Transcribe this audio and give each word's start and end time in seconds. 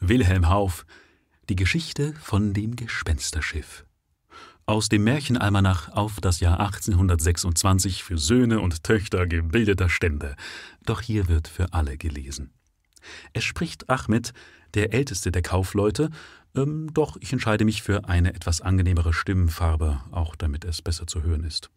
Wilhelm 0.00 0.48
Hauff 0.48 0.86
Die 1.48 1.56
Geschichte 1.56 2.14
von 2.14 2.54
dem 2.54 2.76
Gespensterschiff 2.76 3.84
aus 4.68 4.90
dem 4.90 5.02
Märchenalmanach 5.04 5.88
auf 5.92 6.20
das 6.20 6.40
Jahr 6.40 6.60
1826 6.60 8.04
für 8.04 8.18
Söhne 8.18 8.60
und 8.60 8.84
Töchter 8.84 9.26
gebildeter 9.26 9.88
Stände. 9.88 10.36
Doch 10.84 11.00
hier 11.00 11.26
wird 11.26 11.48
für 11.48 11.72
alle 11.72 11.96
gelesen. 11.96 12.52
Es 13.32 13.44
spricht 13.44 13.88
Ahmed, 13.88 14.34
der 14.74 14.92
älteste 14.92 15.32
der 15.32 15.40
Kaufleute, 15.40 16.10
ähm, 16.54 16.92
doch 16.92 17.16
ich 17.20 17.32
entscheide 17.32 17.64
mich 17.64 17.82
für 17.82 18.04
eine 18.04 18.34
etwas 18.34 18.60
angenehmere 18.60 19.14
Stimmfarbe, 19.14 20.02
auch 20.10 20.36
damit 20.36 20.66
es 20.66 20.82
besser 20.82 21.06
zu 21.06 21.22
hören 21.22 21.44
ist. 21.44 21.70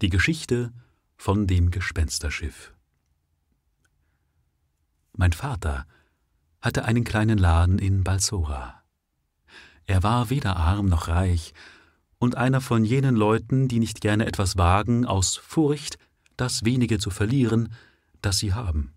Die 0.00 0.08
Geschichte 0.08 0.72
von 1.18 1.46
dem 1.46 1.70
Gespensterschiff. 1.70 2.72
Mein 5.16 5.32
Vater 5.32 5.86
hatte 6.60 6.84
einen 6.84 7.04
kleinen 7.04 7.38
Laden 7.38 7.78
in 7.78 8.04
Balsora. 8.04 8.82
Er 9.86 10.02
war 10.02 10.28
weder 10.28 10.56
arm 10.56 10.86
noch 10.86 11.08
reich 11.08 11.54
und 12.18 12.36
einer 12.36 12.60
von 12.60 12.84
jenen 12.84 13.16
Leuten, 13.16 13.66
die 13.66 13.78
nicht 13.78 14.02
gerne 14.02 14.26
etwas 14.26 14.58
wagen 14.58 15.06
aus 15.06 15.36
Furcht, 15.36 15.96
das 16.36 16.66
wenige 16.66 16.98
zu 16.98 17.08
verlieren, 17.08 17.72
das 18.20 18.38
sie 18.38 18.52
haben. 18.52 18.92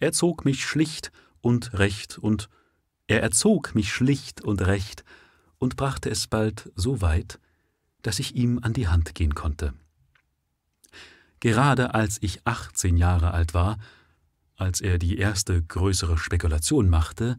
Er 0.00 0.12
zog 0.12 0.44
mich 0.44 0.64
schlicht 0.64 1.12
und 1.40 1.74
recht 1.74 2.18
und 2.18 2.48
er 3.06 3.22
erzog 3.22 3.76
mich 3.76 3.92
schlicht 3.92 4.40
und 4.40 4.62
recht 4.62 5.04
und 5.58 5.76
brachte 5.76 6.10
es 6.10 6.26
bald 6.26 6.72
so 6.74 7.00
weit, 7.00 7.38
dass 8.02 8.18
ich 8.18 8.34
ihm 8.34 8.58
an 8.60 8.72
die 8.72 8.88
Hand 8.88 9.14
gehen 9.14 9.36
konnte. 9.36 9.72
Gerade 11.38 11.94
als 11.94 12.18
ich 12.22 12.44
achtzehn 12.44 12.96
Jahre 12.96 13.30
alt 13.32 13.54
war, 13.54 13.78
als 14.56 14.80
er 14.80 14.98
die 14.98 15.18
erste 15.18 15.62
größere 15.62 16.18
Spekulation 16.18 16.88
machte, 16.88 17.38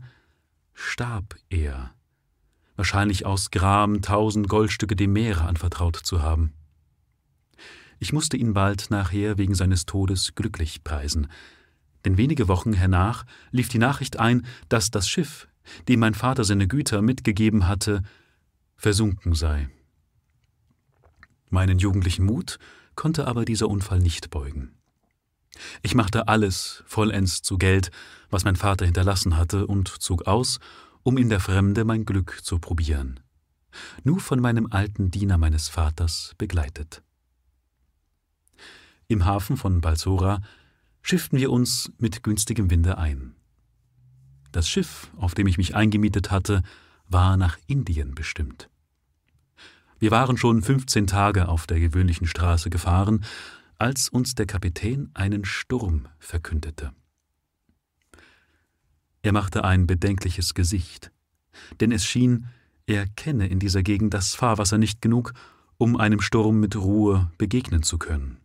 starb 0.73 1.35
er, 1.49 1.93
wahrscheinlich 2.75 3.25
aus 3.25 3.51
Gram 3.51 4.01
tausend 4.01 4.47
Goldstücke 4.47 4.95
dem 4.95 5.13
Meere 5.13 5.41
anvertraut 5.41 5.95
zu 5.95 6.21
haben. 6.21 6.53
Ich 7.99 8.13
musste 8.13 8.37
ihn 8.37 8.53
bald 8.53 8.91
nachher 8.91 9.37
wegen 9.37 9.55
seines 9.55 9.85
Todes 9.87 10.35
glücklich 10.35 10.83
preisen, 10.83 11.27
denn 12.05 12.17
wenige 12.17 12.47
Wochen 12.47 12.73
hernach 12.73 13.25
lief 13.51 13.69
die 13.69 13.79
Nachricht 13.79 14.19
ein, 14.19 14.45
dass 14.69 14.91
das 14.91 15.09
Schiff, 15.09 15.47
dem 15.87 15.99
mein 15.99 16.13
Vater 16.13 16.43
seine 16.43 16.67
Güter 16.67 17.01
mitgegeben 17.01 17.67
hatte, 17.67 18.03
versunken 18.75 19.33
sei. 19.33 19.69
Meinen 21.49 21.79
jugendlichen 21.79 22.25
Mut 22.25 22.59
konnte 22.95 23.25
aber 23.27 23.45
dieser 23.45 23.67
Unfall 23.67 23.99
nicht 23.99 24.29
beugen. 24.29 24.73
Ich 25.81 25.95
machte 25.95 26.27
alles 26.27 26.83
vollends 26.85 27.41
zu 27.41 27.57
Geld, 27.57 27.91
was 28.29 28.43
mein 28.43 28.55
Vater 28.55 28.85
hinterlassen 28.85 29.37
hatte, 29.37 29.67
und 29.67 29.87
zog 29.87 30.27
aus, 30.27 30.59
um 31.03 31.17
in 31.17 31.29
der 31.29 31.39
Fremde 31.39 31.85
mein 31.85 32.05
Glück 32.05 32.39
zu 32.43 32.59
probieren. 32.59 33.19
Nur 34.03 34.19
von 34.19 34.39
meinem 34.39 34.67
alten 34.71 35.11
Diener 35.11 35.37
meines 35.37 35.69
Vaters 35.69 36.33
begleitet. 36.37 37.01
Im 39.07 39.25
Hafen 39.25 39.55
von 39.55 39.79
Balsora 39.81 40.41
schifften 41.01 41.39
wir 41.39 41.51
uns 41.51 41.91
mit 41.97 42.23
günstigem 42.23 42.69
Winde 42.69 42.97
ein. 42.97 43.35
Das 44.51 44.67
Schiff, 44.67 45.11
auf 45.17 45.33
dem 45.33 45.47
ich 45.47 45.57
mich 45.57 45.75
eingemietet 45.75 46.31
hatte, 46.31 46.63
war 47.07 47.37
nach 47.37 47.57
Indien 47.67 48.15
bestimmt. 48.15 48.69
Wir 49.99 50.11
waren 50.11 50.37
schon 50.37 50.61
15 50.61 51.07
Tage 51.07 51.47
auf 51.47 51.65
der 51.67 51.79
gewöhnlichen 51.79 52.27
Straße 52.27 52.69
gefahren, 52.69 53.23
als 53.77 54.09
uns 54.09 54.35
der 54.35 54.45
Kapitän 54.45 55.11
einen 55.13 55.45
Sturm 55.45 56.07
verkündete. 56.19 56.93
Er 59.21 59.33
machte 59.33 59.63
ein 59.63 59.87
bedenkliches 59.87 60.53
Gesicht, 60.53 61.11
denn 61.79 61.91
es 61.91 62.05
schien, 62.05 62.47
er 62.85 63.07
kenne 63.07 63.47
in 63.47 63.59
dieser 63.59 63.83
Gegend 63.83 64.13
das 64.13 64.35
Fahrwasser 64.35 64.77
nicht 64.77 65.01
genug, 65.01 65.33
um 65.77 65.97
einem 65.97 66.21
Sturm 66.21 66.59
mit 66.59 66.75
Ruhe 66.75 67.31
begegnen 67.37 67.83
zu 67.83 67.97
können. 67.97 68.37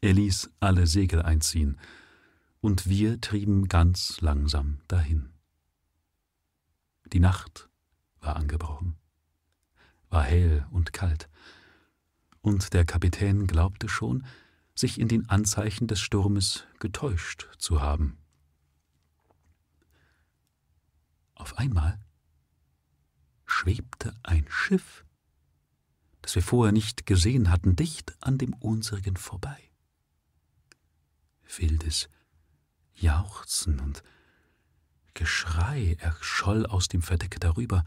Er 0.00 0.14
ließ 0.14 0.50
alle 0.60 0.86
Segel 0.86 1.22
einziehen, 1.22 1.78
und 2.60 2.88
wir 2.88 3.20
trieben 3.20 3.68
ganz 3.68 4.20
langsam 4.20 4.80
dahin. 4.88 5.30
Die 7.12 7.20
Nacht 7.20 7.68
war 8.20 8.36
angebrochen 8.36 8.96
war 10.10 10.24
hell 10.24 10.66
und 10.70 10.92
kalt, 10.92 11.28
und 12.40 12.72
der 12.72 12.84
Kapitän 12.84 13.46
glaubte 13.46 13.88
schon, 13.88 14.26
sich 14.74 15.00
in 15.00 15.08
den 15.08 15.28
Anzeichen 15.28 15.86
des 15.86 16.00
Sturmes 16.00 16.64
getäuscht 16.78 17.48
zu 17.58 17.80
haben. 17.80 18.18
Auf 21.34 21.58
einmal 21.58 21.98
schwebte 23.46 24.14
ein 24.22 24.46
Schiff, 24.48 25.04
das 26.22 26.34
wir 26.34 26.42
vorher 26.42 26.72
nicht 26.72 27.06
gesehen 27.06 27.50
hatten, 27.50 27.76
dicht 27.76 28.16
an 28.20 28.38
dem 28.38 28.52
unsrigen 28.54 29.16
vorbei. 29.16 29.58
Wildes 31.56 32.08
Jauchzen 32.94 33.80
und 33.80 34.02
Geschrei 35.14 35.96
erscholl 35.98 36.64
aus 36.66 36.86
dem 36.86 37.02
Verdeck 37.02 37.38
darüber, 37.40 37.84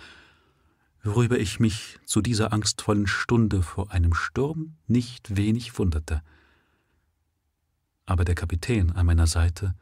worüber 1.03 1.39
ich 1.39 1.59
mich 1.59 1.99
zu 2.05 2.21
dieser 2.21 2.53
angstvollen 2.53 3.07
Stunde 3.07 3.63
vor 3.63 3.91
einem 3.91 4.13
Sturm 4.13 4.77
nicht 4.87 5.35
wenig 5.35 5.77
wunderte. 5.77 6.21
Aber 8.05 8.25
der 8.25 8.35
Kapitän 8.35 8.91
an 8.91 9.05
meiner 9.05 9.27
Seite 9.27 9.75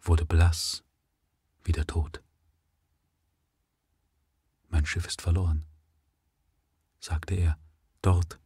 wurde 0.00 0.24
blass 0.24 0.82
wie 1.64 1.72
der 1.72 1.86
Tod. 1.86 2.22
Mein 4.68 4.86
Schiff 4.86 5.06
ist 5.06 5.22
verloren, 5.22 5.64
sagte 7.00 7.34
er, 7.34 7.58
dort 8.02 8.38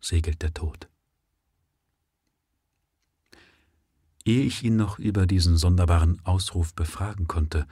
segelt 0.00 0.42
der 0.42 0.54
Tod. 0.54 0.88
Ehe 4.24 4.44
ich 4.44 4.62
ihn 4.62 4.76
noch 4.76 4.98
über 4.98 5.26
diesen 5.26 5.56
sonderbaren 5.56 6.24
Ausruf 6.24 6.74
befragen 6.74 7.26
konnte, 7.26 7.66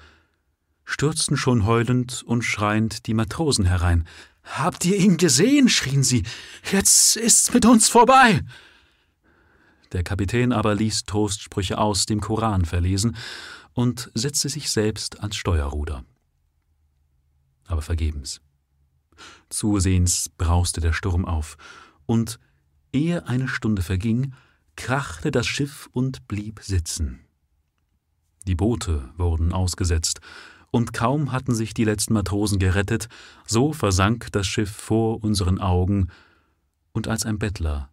stürzten 0.87 1.37
schon 1.37 1.67
heulend 1.67 2.23
und 2.23 2.43
schreiend 2.43 3.07
die 3.07 3.15
Matrosen 3.15 3.67
herein. 3.67 4.07
Habt 4.45 4.85
ihr 4.87 4.97
ihn 4.97 5.19
gesehen? 5.19 5.69
schrien 5.69 6.05
sie. 6.05 6.23
Jetzt 6.71 7.17
ist's 7.17 7.53
mit 7.53 7.67
uns 7.67 7.89
vorbei. 7.89 8.41
Der 9.93 10.05
Kapitän 10.05 10.53
aber 10.53 10.75
ließ 10.75 11.05
Trostsprüche 11.05 11.79
aus 11.79 12.07
dem 12.07 12.21
Koran 12.21 12.65
verlesen 12.65 13.17
und 13.75 14.11
setzte 14.15 14.49
sich 14.49 14.71
selbst 14.71 15.21
ans 15.21 15.37
Steuerruder. 15.37 16.05
Aber 17.67 17.83
vergebens. 17.83 18.41
Zusehends 19.49 20.31
brauste 20.39 20.81
der 20.81 20.93
Sturm 20.93 21.25
auf, 21.25 21.57
und 22.07 22.39
ehe 22.93 23.27
eine 23.27 23.49
Stunde 23.49 23.83
verging, 23.83 24.35
krachte 24.77 25.31
das 25.31 25.47
Schiff 25.47 25.89
und 25.93 26.29
blieb 26.29 26.61
sitzen. 26.63 27.21
Die 28.47 28.55
Boote 28.55 29.11
wurden 29.17 29.53
ausgesetzt, 29.53 30.21
und 30.71 30.93
kaum 30.93 31.33
hatten 31.33 31.55
sich 31.55 31.75
die 31.75 31.85
letzten 31.85 32.15
Matrosen 32.15 32.59
gerettet, 32.59 33.09
so 33.47 33.73
versank 33.73 34.31
das 34.33 34.47
Schiff 34.47 34.71
vor 34.71 35.23
unseren 35.23 35.61
Augen, 35.61 36.09
und 36.93 37.09
als 37.09 37.27
ein 37.27 37.39
Bettler 37.39 37.91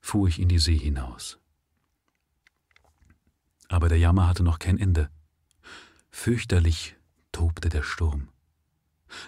fuhr 0.00 0.28
ich 0.28 0.40
in 0.40 0.48
die 0.48 0.58
See 0.58 0.78
hinaus. 0.78 1.38
Aber 3.68 3.88
der 3.88 3.98
Jammer 3.98 4.28
hatte 4.28 4.42
noch 4.42 4.58
kein 4.58 4.78
Ende. 4.78 5.10
Fürchterlich 6.10 6.96
tobte 7.32 7.68
der 7.68 7.82
Sturm. 7.82 8.28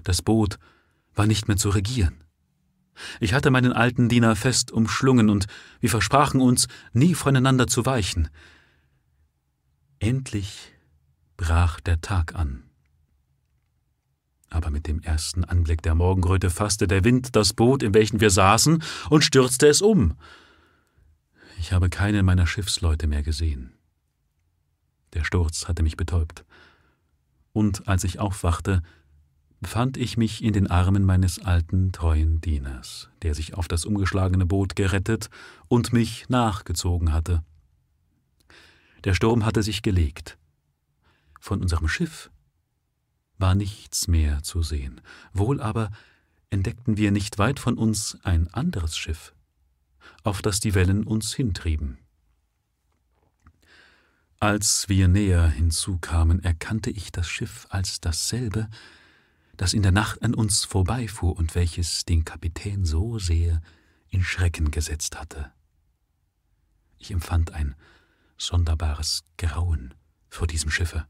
Das 0.05 0.23
Boot 0.23 0.59
war 1.15 1.27
nicht 1.27 1.49
mehr 1.49 1.57
zu 1.57 1.71
regieren. 1.71 2.25
Ich 3.21 3.35
hatte 3.35 3.51
meinen 3.51 3.73
alten 3.73 4.09
Diener 4.09 4.37
fest 4.37 4.71
umschlungen, 4.71 5.31
und 5.31 5.47
wir 5.81 5.91
versprachen 5.91 6.41
uns, 6.41 6.69
nie 6.93 7.15
voneinander 7.15 7.67
zu 7.67 7.87
weichen. 7.87 8.29
Endlich 9.99 10.72
brach 11.37 11.81
der 11.81 12.01
Tag 12.01 12.35
an 12.35 12.65
aber 14.53 14.71
mit 14.71 14.87
dem 14.87 15.01
ersten 15.01 15.45
Anblick 15.45 15.83
der 15.83 15.95
Morgenröte 15.95 16.51
fasste 16.51 16.87
der 16.87 17.05
Wind 17.05 17.35
das 17.37 17.53
Boot, 17.53 17.83
in 17.83 17.95
welchem 17.95 18.21
wir 18.21 18.31
saßen, 18.31 18.83
und 19.11 19.25
stürzte 19.25 19.67
es 19.67 19.83
um. 19.83 20.15
Ich 21.59 21.73
habe 21.73 21.89
keine 21.89 22.23
meiner 22.23 22.47
Schiffsleute 22.47 23.07
mehr 23.07 23.23
gesehen. 23.23 23.73
Der 25.15 25.25
Sturz 25.25 25.69
hatte 25.69 25.83
mich 25.83 25.97
betäubt. 25.97 26.45
Und 27.53 27.87
als 27.87 28.05
ich 28.05 28.19
aufwachte, 28.19 28.83
befand 29.61 29.97
ich 29.97 30.17
mich 30.17 30.43
in 30.43 30.53
den 30.53 30.69
Armen 30.69 31.05
meines 31.05 31.39
alten, 31.39 31.93
treuen 31.93 32.41
Dieners, 32.41 33.11
der 33.23 33.35
sich 33.35 33.55
auf 33.55 33.69
das 33.69 33.85
umgeschlagene 33.85 34.47
Boot 34.47 34.75
gerettet 34.75 35.29
und 35.69 35.93
mich 35.93 36.29
nachgezogen 36.29 37.13
hatte. 37.13 37.43
Der 39.05 39.15
Sturm 39.15 39.45
hatte 39.45 39.63
sich 39.63 39.83
gelegt. 39.83 40.39
Von 41.43 41.61
unserem 41.61 41.89
Schiff 41.89 42.31
war 43.37 43.57
nichts 43.57 44.07
mehr 44.07 44.45
zu 44.45 44.63
sehen. 44.63 45.01
Wohl 45.33 45.61
aber 45.61 45.91
entdeckten 46.51 46.97
wir 46.97 47.11
nicht 47.11 47.37
weit 47.37 47.59
von 47.59 47.77
uns 47.77 48.17
ein 48.23 48.47
anderes 48.55 48.97
Schiff, 48.97 49.35
auf 50.23 50.41
das 50.41 50.61
die 50.61 50.75
Wellen 50.75 51.03
uns 51.03 51.35
hintrieben. 51.35 51.99
Als 54.39 54.89
wir 54.89 55.09
näher 55.09 55.49
hinzukamen, 55.49 56.45
erkannte 56.45 56.91
ich 56.91 57.11
das 57.11 57.29
Schiff 57.29 57.67
als 57.71 58.01
dasselbe, 58.01 58.69
das 59.57 59.73
in 59.73 59.83
der 59.83 59.91
Nacht 59.91 60.23
an 60.23 60.37
uns 60.37 60.65
vorbeifuhr 60.65 61.37
und 61.37 61.57
welches 61.57 62.05
den 62.05 62.25
Kapitän 62.25 62.85
so 62.85 63.19
sehr 63.19 63.61
in 64.11 64.23
Schrecken 64.23 64.71
gesetzt 64.71 65.19
hatte. 65.19 65.51
Ich 66.99 67.11
empfand 67.11 67.51
ein 67.51 67.75
sonderbares 68.39 69.25
Grauen 69.39 69.93
vor 70.31 70.47
diesem 70.47 70.71
Schiffe. 70.71 71.05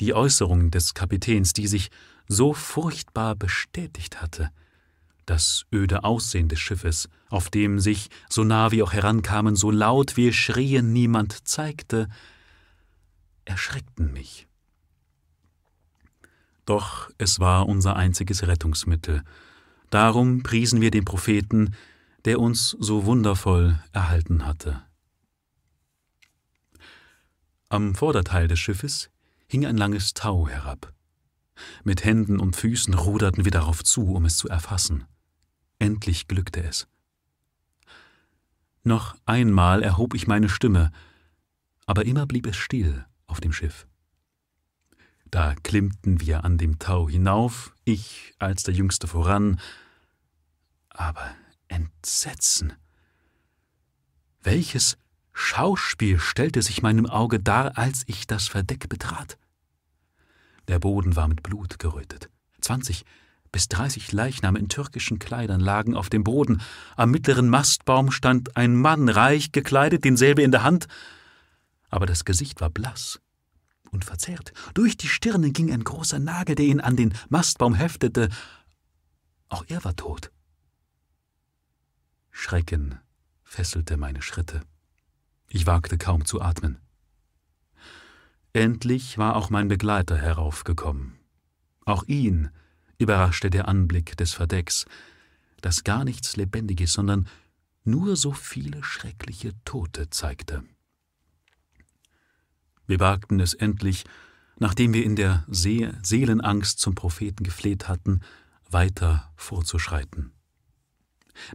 Die 0.00 0.14
Äußerung 0.14 0.70
des 0.70 0.94
Kapitäns, 0.94 1.52
die 1.52 1.66
sich 1.66 1.90
so 2.26 2.52
furchtbar 2.52 3.34
bestätigt 3.34 4.20
hatte, 4.20 4.50
das 5.26 5.66
öde 5.72 6.04
Aussehen 6.04 6.48
des 6.48 6.58
Schiffes, 6.58 7.08
auf 7.28 7.50
dem 7.50 7.78
sich, 7.80 8.08
so 8.28 8.44
nah 8.44 8.70
wir 8.70 8.84
auch 8.84 8.92
herankamen, 8.92 9.56
so 9.56 9.70
laut 9.70 10.16
wir 10.16 10.32
schrien, 10.32 10.92
niemand 10.92 11.46
zeigte, 11.46 12.08
erschreckten 13.44 14.12
mich. 14.12 14.46
Doch 16.64 17.10
es 17.18 17.40
war 17.40 17.66
unser 17.66 17.96
einziges 17.96 18.46
Rettungsmittel. 18.46 19.22
Darum 19.90 20.42
priesen 20.42 20.80
wir 20.80 20.90
den 20.90 21.04
Propheten, 21.04 21.74
der 22.24 22.40
uns 22.40 22.76
so 22.78 23.06
wundervoll 23.06 23.82
erhalten 23.92 24.44
hatte. 24.44 24.82
Am 27.70 27.94
Vorderteil 27.94 28.48
des 28.48 28.58
Schiffes 28.58 29.10
hing 29.48 29.66
ein 29.66 29.76
langes 29.76 30.14
Tau 30.14 30.48
herab. 30.48 30.92
Mit 31.82 32.04
Händen 32.04 32.38
und 32.38 32.54
Füßen 32.54 32.94
ruderten 32.94 33.44
wir 33.44 33.50
darauf 33.50 33.82
zu, 33.82 34.14
um 34.14 34.24
es 34.24 34.36
zu 34.36 34.48
erfassen. 34.48 35.06
Endlich 35.78 36.28
glückte 36.28 36.62
es. 36.62 36.86
Noch 38.84 39.16
einmal 39.26 39.82
erhob 39.82 40.14
ich 40.14 40.26
meine 40.26 40.48
Stimme, 40.48 40.92
aber 41.86 42.04
immer 42.04 42.26
blieb 42.26 42.46
es 42.46 42.56
still 42.56 43.04
auf 43.26 43.40
dem 43.40 43.52
Schiff. 43.52 43.86
Da 45.30 45.54
klimmten 45.56 46.20
wir 46.20 46.44
an 46.44 46.56
dem 46.56 46.78
Tau 46.78 47.08
hinauf, 47.08 47.74
ich 47.84 48.34
als 48.38 48.62
der 48.62 48.74
Jüngste 48.74 49.06
voran, 49.06 49.60
aber 50.88 51.34
Entsetzen. 51.68 52.72
Welches 54.42 54.96
Schauspiel 55.40 56.18
stellte 56.18 56.62
sich 56.62 56.82
meinem 56.82 57.06
Auge 57.06 57.38
dar, 57.38 57.78
als 57.78 58.02
ich 58.06 58.26
das 58.26 58.48
Verdeck 58.48 58.88
betrat. 58.88 59.38
Der 60.66 60.80
Boden 60.80 61.14
war 61.14 61.28
mit 61.28 61.44
Blut 61.44 61.78
gerötet. 61.78 62.28
Zwanzig 62.60 63.04
bis 63.52 63.68
dreißig 63.68 64.10
Leichname 64.10 64.58
in 64.58 64.68
türkischen 64.68 65.20
Kleidern 65.20 65.60
lagen 65.60 65.94
auf 65.94 66.10
dem 66.10 66.24
Boden. 66.24 66.60
Am 66.96 67.12
mittleren 67.12 67.48
Mastbaum 67.48 68.10
stand 68.10 68.56
ein 68.56 68.74
Mann, 68.74 69.08
reich 69.08 69.52
gekleidet, 69.52 70.04
denselbe 70.04 70.42
in 70.42 70.50
der 70.50 70.64
Hand, 70.64 70.88
aber 71.88 72.04
das 72.04 72.24
Gesicht 72.24 72.60
war 72.60 72.68
blass 72.68 73.20
und 73.92 74.04
verzerrt. 74.04 74.52
Durch 74.74 74.96
die 74.96 75.08
Stirne 75.08 75.52
ging 75.52 75.72
ein 75.72 75.84
großer 75.84 76.18
Nagel, 76.18 76.56
der 76.56 76.66
ihn 76.66 76.80
an 76.80 76.96
den 76.96 77.14
Mastbaum 77.28 77.74
heftete. 77.74 78.28
Auch 79.48 79.64
er 79.68 79.84
war 79.84 79.94
tot. 79.94 80.32
Schrecken 82.32 82.98
fesselte 83.44 83.96
meine 83.96 84.20
Schritte. 84.20 84.62
Ich 85.48 85.66
wagte 85.66 85.98
kaum 85.98 86.24
zu 86.24 86.40
atmen. 86.40 86.78
Endlich 88.52 89.18
war 89.18 89.36
auch 89.36 89.50
mein 89.50 89.68
Begleiter 89.68 90.16
heraufgekommen. 90.16 91.18
Auch 91.84 92.04
ihn 92.04 92.50
überraschte 92.98 93.50
der 93.50 93.68
Anblick 93.68 94.16
des 94.16 94.34
Verdecks, 94.34 94.86
das 95.60 95.84
gar 95.84 96.04
nichts 96.04 96.36
Lebendiges, 96.36 96.92
sondern 96.92 97.28
nur 97.84 98.16
so 98.16 98.32
viele 98.32 98.82
schreckliche 98.84 99.52
Tote 99.64 100.10
zeigte. 100.10 100.64
Wir 102.86 103.00
wagten 103.00 103.40
es 103.40 103.54
endlich, 103.54 104.04
nachdem 104.58 104.92
wir 104.92 105.04
in 105.04 105.16
der 105.16 105.44
See 105.48 105.90
Seelenangst 106.02 106.78
zum 106.78 106.94
Propheten 106.94 107.44
gefleht 107.44 107.88
hatten, 107.88 108.20
weiter 108.70 109.32
vorzuschreiten. 109.36 110.32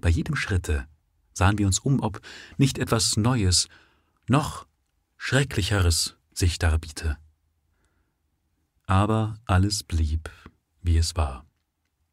Bei 0.02 0.10
jedem 0.10 0.36
Schritte 0.36 0.88
sahen 1.34 1.58
wir 1.58 1.68
uns 1.68 1.80
um, 1.80 2.00
ob 2.00 2.22
nicht 2.58 2.78
etwas 2.78 3.18
Neues, 3.18 3.68
noch 4.28 4.66
Schrecklicheres 5.18 6.18
sich 6.34 6.60
darbiete. 6.60 7.18
Aber 8.86 9.40
alles 9.46 9.84
blieb, 9.84 10.30
wie 10.82 10.98
es 10.98 11.16
war. 11.16 11.46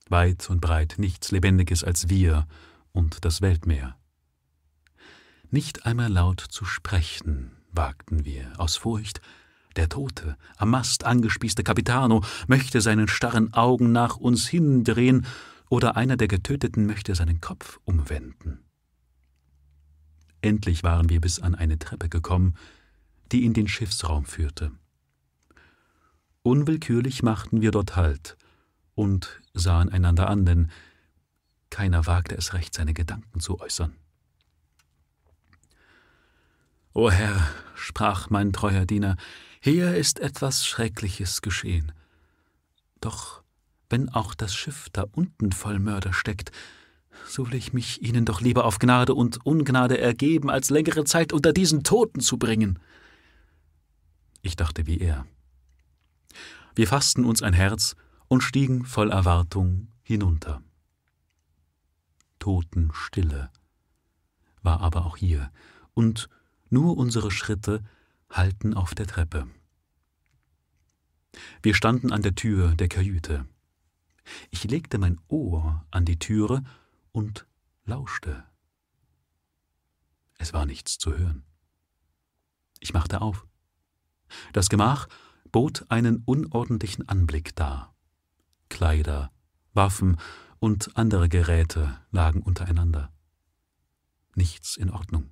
Weit 0.09 0.49
und 0.51 0.61
breit 0.61 0.95
nichts 0.99 1.31
Lebendiges 1.31 1.85
als 1.85 2.09
wir 2.09 2.47
und 2.93 3.25
das 3.25 3.41
Weltmeer. 3.41 3.97
Nicht 5.51 5.87
einmal 5.87 6.11
laut 6.13 6.41
zu 6.41 6.65
sprechen 6.65 7.57
wagten 7.73 8.25
wir, 8.25 8.53
aus 8.59 8.77
Furcht, 8.77 9.21
der 9.77 9.89
tote, 9.89 10.37
am 10.57 10.71
Mast 10.71 11.05
angespießte 11.05 11.63
Capitano 11.63 12.25
möchte 12.49 12.81
seinen 12.81 13.09
starren 13.09 13.55
Augen 13.55 13.93
nach 13.93 14.17
uns 14.17 14.49
hindrehen, 14.49 15.27
oder 15.69 15.97
einer 15.97 16.17
der 16.17 16.27
Getöteten 16.27 16.85
möchte 16.87 17.15
seinen 17.15 17.41
Kopf 17.41 17.79
umwenden. 17.85 18.59
Endlich 20.43 20.83
waren 20.83 21.09
wir 21.09 21.21
bis 21.21 21.39
an 21.39 21.55
eine 21.55 21.79
Treppe 21.79 22.09
gekommen, 22.09 22.55
die 23.33 23.45
in 23.45 23.53
den 23.53 23.69
Schiffsraum 23.69 24.25
führte. 24.25 24.73
Unwillkürlich 26.43 27.23
machten 27.23 27.61
wir 27.61 27.71
dort 27.71 27.97
Halt 27.97 28.37
und 28.95 29.41
sahen 29.53 29.91
einander 29.91 30.29
an, 30.29 30.47
denn 30.47 30.71
keiner 31.69 32.07
wagte 32.07 32.35
es 32.37 32.55
recht, 32.55 32.75
seine 32.75 32.95
Gedanken 32.95 33.41
zu 33.41 33.61
äußern. 33.61 33.95
O 36.93 37.11
Herr, 37.11 37.47
sprach 37.77 38.31
mein 38.31 38.53
treuer 38.53 38.85
Diener, 38.85 39.17
hier 39.61 39.95
ist 39.95 40.19
etwas 40.19 40.67
Schreckliches 40.67 41.43
geschehen. 41.43 41.93
Doch 43.01 43.43
wenn 43.89 44.09
auch 44.09 44.35
das 44.35 44.55
Schiff 44.55 44.89
da 44.93 45.05
unten 45.13 45.53
voll 45.53 45.79
Mörder 45.79 46.13
steckt, 46.13 46.51
so 47.27 47.47
will 47.47 47.55
ich 47.55 47.73
mich 47.73 48.03
ihnen 48.03 48.25
doch 48.25 48.41
lieber 48.41 48.65
auf 48.65 48.79
Gnade 48.79 49.15
und 49.15 49.45
Ungnade 49.45 49.99
ergeben, 49.99 50.51
als 50.51 50.71
längere 50.71 51.05
Zeit 51.05 51.33
unter 51.33 51.53
diesen 51.53 51.85
Toten 51.85 52.21
zu 52.21 52.39
bringen. 52.39 52.79
Ich 54.43 54.57
dachte 54.57 54.87
wie 54.87 54.99
er. 54.99 55.27
Wir 56.75 56.89
fassten 56.89 57.25
uns 57.25 57.43
ein 57.43 57.53
Herz 57.53 57.97
und 58.29 58.43
stiegen 58.43 58.85
voll 58.85 59.11
Erwartung 59.11 59.89
hinunter. 60.03 60.63
Totenstille 62.39 63.51
war 64.63 64.81
aber 64.81 65.07
auch 65.07 65.17
hier, 65.17 65.51
und 65.95 66.29
nur 66.69 66.97
unsere 66.97 67.31
Schritte 67.31 67.83
hallten 68.31 68.75
auf 68.75 68.95
der 68.95 69.07
Treppe. 69.07 69.47
Wir 71.63 71.75
standen 71.75 72.13
an 72.13 72.23
der 72.23 72.35
Tür 72.35 72.75
der 72.75 72.89
Kajüte. 72.89 73.47
Ich 74.51 74.65
legte 74.65 74.99
mein 74.99 75.19
Ohr 75.29 75.85
an 75.91 76.05
die 76.05 76.19
Türe 76.19 76.63
und 77.13 77.47
lauschte. 77.85 78.45
Es 80.39 80.53
war 80.53 80.67
nichts 80.67 80.99
zu 80.99 81.17
hören. 81.17 81.45
Ich 82.81 82.95
machte 82.95 83.21
auf. 83.21 83.47
Das 84.53 84.69
Gemach 84.69 85.09
bot 85.53 85.85
einen 85.89 86.23
unordentlichen 86.25 87.09
Anblick 87.09 87.55
dar. 87.57 87.95
Kleider, 88.69 89.33
Waffen 89.75 90.17
und 90.59 90.97
andere 90.97 91.29
Geräte 91.29 92.01
lagen 92.11 92.43
untereinander. 92.43 93.13
Nichts 94.35 94.77
in 94.77 94.91
Ordnung. 94.91 95.31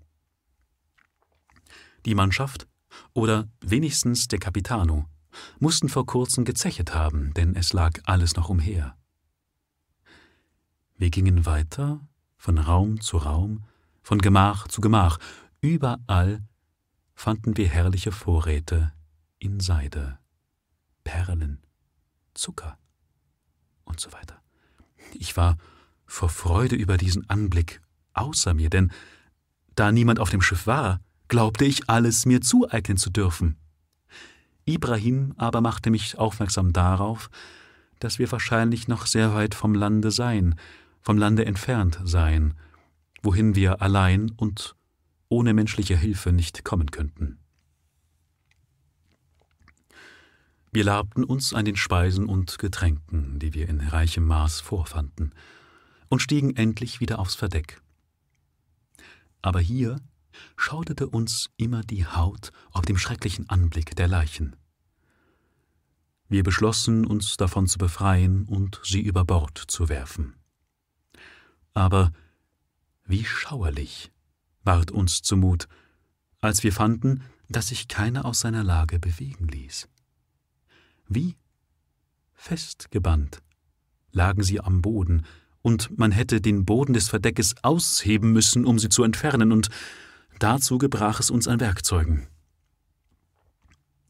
Die 2.04 2.14
Mannschaft, 2.14 2.66
oder 3.12 3.49
wenigstens 3.61 4.28
der 4.28 4.38
Capitano, 4.38 5.06
mussten 5.58 5.88
vor 5.88 6.06
kurzem 6.06 6.44
gezechet 6.44 6.94
haben, 6.94 7.32
denn 7.35 7.54
es 7.54 7.73
lag 7.73 8.00
alles 8.04 8.35
noch 8.35 8.49
umher. 8.49 8.97
Wir 10.99 11.11
gingen 11.11 11.47
weiter, 11.47 12.00
von 12.37 12.59
Raum 12.59 13.00
zu 13.00 13.19
Raum, 13.19 13.62
von 14.02 14.19
Gemach 14.19 14.67
zu 14.67 14.81
Gemach. 14.81 15.19
Überall 15.61 16.43
fanden 17.14 17.57
wir 17.57 17.69
herrliche 17.69 18.11
Vorräte 18.11 18.93
in 19.38 19.61
Seide, 19.61 20.19
Perlen, 21.05 21.62
Zucker 22.35 22.78
und 23.85 24.00
so 24.00 24.12
weiter. 24.12 24.43
Ich 25.14 25.37
war 25.37 25.57
vor 26.05 26.31
Freude 26.31 26.75
über 26.75 26.97
diesen 26.97 27.31
Anblick 27.31 27.81
außer 28.14 28.52
mir, 28.52 28.69
denn 28.69 28.90
da 29.76 29.93
niemand 29.93 30.19
auf 30.19 30.31
dem 30.31 30.43
Schiff 30.43 30.67
war, 30.67 31.00
glaubte 31.28 31.64
ich, 31.64 31.88
alles 31.88 32.26
mir 32.26 32.40
zueignen 32.40 32.99
zu 32.99 33.11
dürfen. 33.11 33.57
Ibrahim 34.64 35.33
aber 35.37 35.61
machte 35.61 35.90
mich 35.93 36.19
aufmerksam 36.19 36.73
darauf, 36.73 37.31
dass 38.00 38.19
wir 38.19 38.33
wahrscheinlich 38.33 38.88
noch 38.88 39.07
sehr 39.07 39.33
weit 39.33 39.55
vom 39.55 39.75
Lande 39.75 40.11
seien 40.11 40.57
vom 41.09 41.17
Lande 41.17 41.47
entfernt 41.47 41.99
seien, 42.05 42.53
wohin 43.23 43.55
wir 43.55 43.81
allein 43.81 44.31
und 44.33 44.77
ohne 45.31 45.55
menschliche 45.55 45.97
Hilfe 45.97 46.33
nicht 46.33 46.67
kommen 46.67 46.91
könnten. 46.91 47.38
Wir 50.71 50.85
labten 50.85 51.25
uns 51.25 51.55
an 51.55 51.65
den 51.65 51.77
Speisen 51.77 52.27
und 52.27 52.59
Getränken, 52.59 53.38
die 53.38 53.55
wir 53.55 53.71
in 53.71 53.81
reichem 53.81 54.27
Maß 54.27 54.61
vorfanden, 54.61 55.33
und 56.11 56.21
stiegen 56.21 56.55
endlich 56.57 57.00
wieder 57.00 57.21
aufs 57.21 57.37
Verdeck. 57.37 57.81
Aber 59.41 59.61
hier 59.61 59.97
schauderte 60.57 61.09
uns 61.09 61.49
immer 61.57 61.81
die 61.81 62.05
Haut 62.05 62.53
auf 62.71 62.85
dem 62.85 62.99
schrecklichen 62.99 63.49
Anblick 63.49 63.97
der 63.97 64.09
Leichen. 64.09 64.57
Wir 66.29 66.43
beschlossen, 66.43 67.07
uns 67.07 67.38
davon 67.38 67.67
zu 67.67 67.79
befreien 67.79 68.45
und 68.45 68.79
sie 68.85 69.00
über 69.00 69.25
Bord 69.25 69.57
zu 69.57 69.88
werfen. 69.88 70.38
Aber 71.75 72.13
wie 73.05 73.25
schauerlich 73.25 74.11
ward 74.65 74.91
uns 74.91 75.23
zumut, 75.23 75.69
als 76.41 76.63
wir 76.63 76.73
fanden, 76.73 77.23
dass 77.49 77.69
sich 77.69 77.89
keiner 77.89 78.25
aus 78.25 78.41
seiner 78.41 78.63
Lage 78.63 78.99
bewegen 78.99 79.49
ließ. 79.49 79.89
Wie 81.09 81.37
festgebannt 82.35 83.43
lagen 84.13 84.43
sie 84.43 84.61
am 84.61 84.83
Boden, 84.83 85.25
und 85.61 85.99
man 85.99 86.13
hätte 86.13 86.41
den 86.41 86.65
Boden 86.65 86.93
des 86.93 87.09
Verdeckes 87.09 87.55
ausheben 87.63 88.33
müssen, 88.33 88.65
um 88.65 88.79
sie 88.79 88.89
zu 88.89 89.03
entfernen, 89.03 89.53
und 89.53 89.69
dazu 90.39 90.79
gebrach 90.79 91.21
es 91.21 91.31
uns 91.31 91.49
an 91.49 91.61
Werkzeugen. 91.61 92.29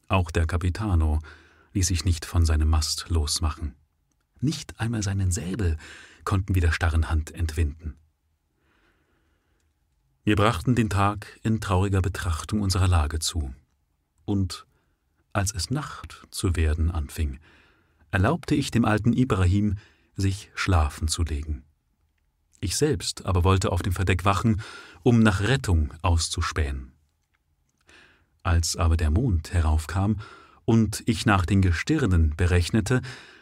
Auch 0.08 0.30
der 0.30 0.46
Capitano 0.46 1.20
ließ 1.72 1.86
sich 1.86 2.04
nicht 2.04 2.24
von 2.24 2.44
seinem 2.44 2.68
Mast 2.68 3.06
losmachen. 3.08 3.74
Nicht 4.40 4.78
einmal 4.78 5.02
seinen 5.02 5.30
Säbel 5.30 5.76
konnten 6.28 6.54
wir 6.54 6.60
der 6.60 6.72
starren 6.72 7.08
Hand 7.08 7.30
entwinden. 7.30 7.96
Wir 10.24 10.36
brachten 10.36 10.74
den 10.74 10.90
Tag 10.90 11.40
in 11.42 11.58
trauriger 11.58 12.02
Betrachtung 12.02 12.60
unserer 12.60 12.86
Lage 12.86 13.18
zu. 13.18 13.54
Und 14.26 14.66
als 15.32 15.54
es 15.54 15.70
Nacht 15.70 16.26
zu 16.30 16.54
werden 16.54 16.90
anfing, 16.90 17.38
erlaubte 18.10 18.54
ich 18.54 18.70
dem 18.70 18.84
alten 18.84 19.14
Ibrahim, 19.14 19.76
sich 20.16 20.50
schlafen 20.54 21.08
zu 21.08 21.22
legen. 21.22 21.64
Ich 22.60 22.76
selbst 22.76 23.24
aber 23.24 23.42
wollte 23.42 23.72
auf 23.72 23.80
dem 23.80 23.94
Verdeck 23.94 24.26
wachen, 24.26 24.60
um 25.02 25.20
nach 25.20 25.40
Rettung 25.40 25.94
auszuspähen. 26.02 26.92
Als 28.42 28.76
aber 28.76 28.98
der 28.98 29.10
Mond 29.10 29.54
heraufkam 29.54 30.20
und 30.66 31.02
ich 31.06 31.24
nach 31.24 31.46
den 31.46 31.62
Gestirnen 31.62 32.34
berechnete, 32.36 33.00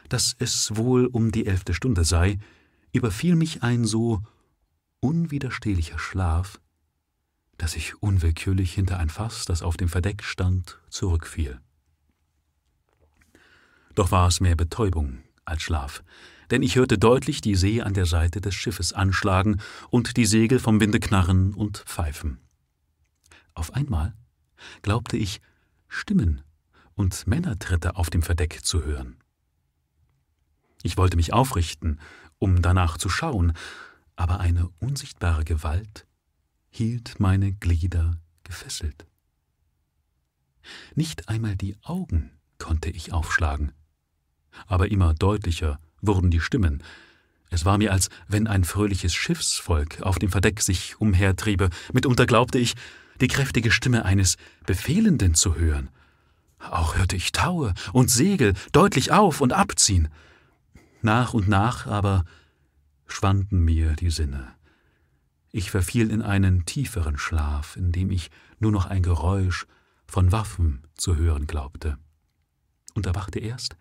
dass 0.08 0.36
es 0.38 0.76
wohl 0.76 1.06
um 1.06 1.32
die 1.32 1.46
elfte 1.46 1.74
Stunde 1.74 2.04
sei, 2.04 2.38
überfiel 2.96 3.36
mich 3.36 3.62
ein 3.62 3.84
so 3.84 4.22
unwiderstehlicher 5.00 5.98
Schlaf, 5.98 6.60
dass 7.58 7.76
ich 7.76 8.02
unwillkürlich 8.02 8.72
hinter 8.72 8.98
ein 8.98 9.08
Fass, 9.08 9.44
das 9.44 9.62
auf 9.62 9.76
dem 9.76 9.88
Verdeck 9.88 10.22
stand, 10.24 10.78
zurückfiel. 10.88 11.60
Doch 13.94 14.10
war 14.10 14.28
es 14.28 14.40
mehr 14.40 14.56
Betäubung 14.56 15.22
als 15.44 15.62
Schlaf, 15.62 16.02
denn 16.50 16.62
ich 16.62 16.76
hörte 16.76 16.98
deutlich 16.98 17.40
die 17.40 17.54
See 17.54 17.80
an 17.80 17.94
der 17.94 18.06
Seite 18.06 18.40
des 18.40 18.54
Schiffes 18.54 18.92
anschlagen 18.92 19.60
und 19.90 20.16
die 20.16 20.26
Segel 20.26 20.58
vom 20.58 20.80
Winde 20.80 21.00
knarren 21.00 21.54
und 21.54 21.78
pfeifen. 21.78 22.38
Auf 23.54 23.72
einmal 23.74 24.14
glaubte 24.82 25.16
ich, 25.16 25.40
Stimmen 25.88 26.42
und 26.94 27.26
Männertritte 27.26 27.96
auf 27.96 28.10
dem 28.10 28.22
Verdeck 28.22 28.64
zu 28.64 28.84
hören. 28.84 29.16
Ich 30.82 30.96
wollte 30.96 31.16
mich 31.16 31.32
aufrichten, 31.32 32.00
um 32.38 32.62
danach 32.62 32.98
zu 32.98 33.08
schauen, 33.08 33.52
aber 34.16 34.40
eine 34.40 34.68
unsichtbare 34.78 35.44
Gewalt 35.44 36.06
hielt 36.70 37.20
meine 37.20 37.52
Glieder 37.52 38.18
gefesselt. 38.44 39.06
Nicht 40.94 41.28
einmal 41.28 41.56
die 41.56 41.76
Augen 41.82 42.30
konnte 42.58 42.90
ich 42.90 43.12
aufschlagen, 43.12 43.72
aber 44.66 44.90
immer 44.90 45.14
deutlicher 45.14 45.78
wurden 46.00 46.30
die 46.30 46.40
Stimmen. 46.40 46.82
Es 47.50 47.64
war 47.64 47.78
mir, 47.78 47.92
als 47.92 48.08
wenn 48.26 48.46
ein 48.46 48.64
fröhliches 48.64 49.14
Schiffsvolk 49.14 50.02
auf 50.02 50.18
dem 50.18 50.30
Verdeck 50.30 50.60
sich 50.60 51.00
umhertriebe. 51.00 51.70
Mitunter 51.92 52.26
glaubte 52.26 52.58
ich, 52.58 52.74
die 53.20 53.28
kräftige 53.28 53.70
Stimme 53.70 54.04
eines 54.04 54.36
Befehlenden 54.66 55.34
zu 55.34 55.54
hören. 55.56 55.88
Auch 56.58 56.96
hörte 56.96 57.16
ich 57.16 57.32
Taue 57.32 57.74
und 57.92 58.10
Segel 58.10 58.54
deutlich 58.72 59.12
auf 59.12 59.40
und 59.40 59.52
abziehen. 59.52 60.08
Nach 61.02 61.34
und 61.34 61.48
nach 61.48 61.86
aber 61.86 62.24
schwanden 63.06 63.60
mir 63.60 63.94
die 63.94 64.10
Sinne. 64.10 64.54
Ich 65.52 65.70
verfiel 65.70 66.10
in 66.10 66.22
einen 66.22 66.66
tieferen 66.66 67.18
Schlaf, 67.18 67.76
in 67.76 67.92
dem 67.92 68.10
ich 68.10 68.30
nur 68.58 68.72
noch 68.72 68.86
ein 68.86 69.02
Geräusch 69.02 69.66
von 70.06 70.32
Waffen 70.32 70.82
zu 70.94 71.16
hören 71.16 71.46
glaubte. 71.46 71.98
Und 72.94 73.06
erwachte 73.06 73.38
erst, 73.38 73.76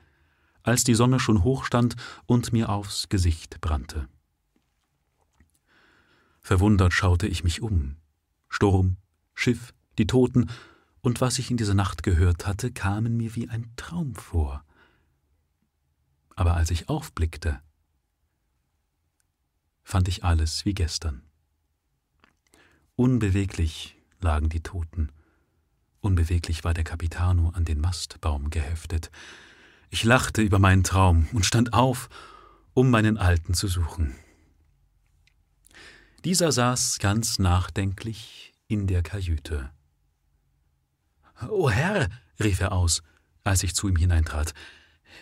als 0.63 0.83
die 0.83 0.95
Sonne 0.95 1.19
schon 1.19 1.43
hoch 1.43 1.63
stand 1.63 1.95
und 2.25 2.51
mir 2.51 2.69
aufs 2.69 3.09
Gesicht 3.09 3.61
brannte. 3.61 4.07
Verwundert 6.41 6.93
schaute 6.93 7.27
ich 7.27 7.43
mich 7.43 7.61
um. 7.61 7.95
Sturm, 8.49 8.97
Schiff, 9.33 9.73
die 9.97 10.07
Toten 10.07 10.49
und 11.01 11.21
was 11.21 11.37
ich 11.37 11.51
in 11.51 11.57
dieser 11.57 11.75
Nacht 11.75 12.03
gehört 12.03 12.47
hatte, 12.47 12.71
kamen 12.71 13.15
mir 13.15 13.35
wie 13.35 13.47
ein 13.47 13.71
Traum 13.75 14.15
vor. 14.15 14.64
Aber 16.35 16.55
als 16.55 16.71
ich 16.71 16.89
aufblickte, 16.89 17.61
fand 19.83 20.07
ich 20.07 20.23
alles 20.23 20.65
wie 20.65 20.73
gestern. 20.73 21.23
Unbeweglich 22.95 23.97
lagen 24.19 24.49
die 24.49 24.61
Toten, 24.61 25.11
unbeweglich 26.01 26.63
war 26.63 26.73
der 26.73 26.83
Capitano 26.83 27.49
an 27.49 27.65
den 27.65 27.79
Mastbaum 27.79 28.49
geheftet, 28.49 29.11
ich 29.89 30.03
lachte 30.03 30.41
über 30.41 30.59
meinen 30.59 30.83
Traum 30.83 31.27
und 31.31 31.45
stand 31.45 31.73
auf, 31.73 32.09
um 32.73 32.89
meinen 32.89 33.17
Alten 33.17 33.53
zu 33.53 33.67
suchen. 33.67 34.15
Dieser 36.25 36.51
saß 36.51 36.99
ganz 36.99 37.39
nachdenklich 37.39 38.53
in 38.67 38.87
der 38.87 39.03
Kajüte. 39.03 39.69
O 41.49 41.69
Herr, 41.69 42.09
rief 42.39 42.59
er 42.59 42.71
aus, 42.71 43.03
als 43.43 43.63
ich 43.63 43.75
zu 43.75 43.87
ihm 43.87 43.95
hineintrat, 43.95 44.53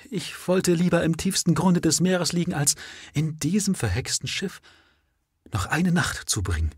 ich 0.09 0.47
wollte 0.47 0.73
lieber 0.73 1.03
im 1.03 1.17
tiefsten 1.17 1.55
Grunde 1.55 1.81
des 1.81 2.01
Meeres 2.01 2.33
liegen, 2.33 2.53
als 2.53 2.75
in 3.13 3.37
diesem 3.39 3.75
verhexten 3.75 4.27
Schiff 4.27 4.61
noch 5.51 5.65
eine 5.65 5.91
Nacht 5.91 6.29
zubringen. 6.29 6.71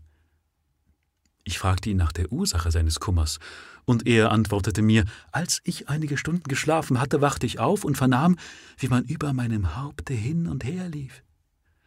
Ich 1.44 1.58
fragte 1.58 1.90
ihn 1.90 1.96
nach 1.96 2.12
der 2.12 2.32
Ursache 2.32 2.70
seines 2.70 2.98
Kummers, 3.00 3.38
und 3.84 4.04
er 4.04 4.32
antwortete 4.32 4.82
mir, 4.82 5.04
als 5.30 5.60
ich 5.62 5.88
einige 5.88 6.18
Stunden 6.18 6.48
geschlafen 6.48 6.98
hatte, 6.98 7.20
wachte 7.20 7.46
ich 7.46 7.60
auf 7.60 7.84
und 7.84 7.96
vernahm, 7.96 8.36
wie 8.78 8.88
man 8.88 9.04
über 9.04 9.32
meinem 9.32 9.76
Haupte 9.76 10.12
hin 10.12 10.48
und 10.48 10.64
her 10.64 10.88
lief. 10.88 11.22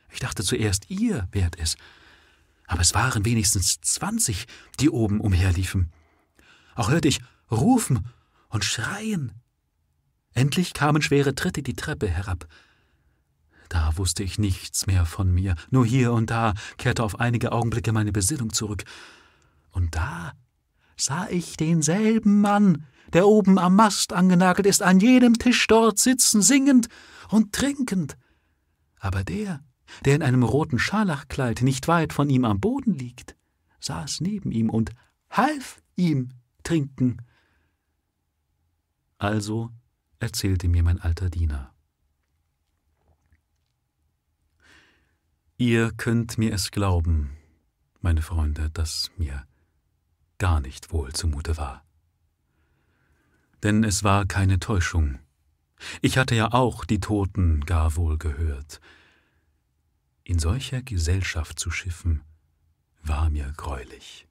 Ich 0.10 0.20
dachte 0.20 0.44
zuerst, 0.44 0.90
ihr 0.90 1.28
wärt 1.34 1.60
es, 1.60 1.76
aber 2.68 2.82
es 2.82 2.94
waren 2.94 3.26
wenigstens 3.26 3.82
zwanzig, 3.82 4.46
die 4.80 4.90
oben 4.90 5.20
umherliefen. 5.20 5.92
Auch 6.76 6.90
hörte 6.90 7.10
ich 7.10 7.20
rufen 7.52 8.08
und 8.48 8.64
schreien. 8.64 9.34
Endlich 10.40 10.74
kamen 10.74 11.02
schwere 11.02 11.36
Tritte 11.36 11.62
die 11.62 11.74
Treppe 11.74 12.08
herab. 12.08 12.48
Da 13.68 13.98
wusste 13.98 14.24
ich 14.24 14.40
nichts 14.40 14.88
mehr 14.88 15.06
von 15.06 15.30
mir, 15.34 15.56
nur 15.70 15.86
hier 15.86 16.14
und 16.14 16.30
da 16.30 16.54
kehrte 16.78 17.04
auf 17.04 17.20
einige 17.20 17.52
Augenblicke 17.52 17.92
meine 17.92 18.14
Besinnung 18.14 18.54
zurück, 18.54 18.86
und 19.72 19.98
da 19.98 20.32
sah 20.96 21.28
ich 21.30 21.58
denselben 21.58 22.40
Mann, 22.40 22.86
der 23.12 23.28
oben 23.28 23.60
am 23.60 23.76
Mast 23.76 24.14
angenagelt 24.14 24.66
ist, 24.66 24.82
an 24.82 25.02
jedem 25.02 25.34
Tisch 25.34 25.68
dort 25.68 26.00
sitzen, 26.00 26.42
singend 26.42 26.88
und 27.30 27.52
trinkend. 27.52 28.16
Aber 28.98 29.26
der, 29.26 29.60
der 30.06 30.16
in 30.16 30.24
einem 30.24 30.44
roten 30.44 30.80
Scharlachkleid 30.80 31.64
nicht 31.64 31.90
weit 31.90 32.14
von 32.14 32.30
ihm 32.30 32.46
am 32.46 32.62
Boden 32.62 32.94
liegt, 32.94 33.36
saß 33.82 34.22
neben 34.22 34.52
ihm 34.52 34.70
und 34.70 34.92
half 35.30 35.82
ihm 35.98 36.30
trinken. 36.64 37.18
Also 39.18 39.70
erzählte 40.20 40.68
mir 40.68 40.84
mein 40.84 41.00
alter 41.00 41.30
Diener. 41.30 41.74
Ihr 45.58 45.92
könnt 45.92 46.38
mir 46.38 46.54
es 46.54 46.72
glauben, 46.72 47.32
meine 48.02 48.22
Freunde, 48.22 48.70
dass 48.70 49.12
mir 49.18 49.46
gar 50.38 50.62
nicht 50.62 50.94
wohl 50.94 51.12
zumute 51.14 51.58
war. 51.58 51.84
Denn 53.62 53.84
es 53.84 54.04
war 54.04 54.26
keine 54.26 54.60
Täuschung. 54.60 55.20
Ich 56.02 56.18
hatte 56.18 56.36
ja 56.36 56.54
auch 56.54 56.86
die 56.86 57.00
Toten 57.00 57.62
gar 57.66 57.96
wohl 57.98 58.18
gehört. 58.18 58.80
In 60.24 60.40
solcher 60.40 60.82
Gesellschaft 60.82 61.60
zu 61.60 61.72
schiffen, 61.72 62.22
war 63.04 63.30
mir 63.30 63.52
greulich. 63.58 64.28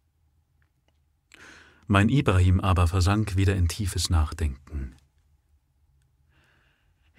Mein 1.87 2.09
Ibrahim 2.09 2.61
aber 2.61 2.87
versank 2.87 3.37
wieder 3.37 3.57
in 3.57 3.69
tiefes 3.69 4.11
Nachdenken. 4.11 4.95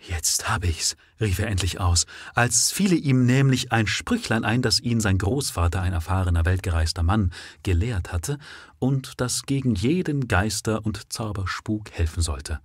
Jetzt 0.07 0.47
habe 0.47 0.67
ich's, 0.67 0.95
rief 1.19 1.39
er 1.39 1.47
endlich 1.47 1.79
aus, 1.79 2.05
als 2.33 2.71
fiele 2.71 2.95
ihm 2.95 3.25
nämlich 3.25 3.71
ein 3.71 3.85
Sprüchlein 3.85 4.45
ein, 4.45 4.61
das 4.61 4.79
ihn 4.79 5.01
sein 5.01 5.17
Großvater, 5.17 5.81
ein 5.81 5.93
erfahrener, 5.93 6.45
weltgereister 6.45 7.03
Mann, 7.03 7.33
gelehrt 7.63 8.13
hatte 8.13 8.37
und 8.79 9.13
das 9.17 9.43
gegen 9.43 9.75
jeden 9.75 10.27
Geister 10.27 10.85
und 10.85 11.11
Zauberspuk 11.11 11.91
helfen 11.91 12.21
sollte. 12.21 12.61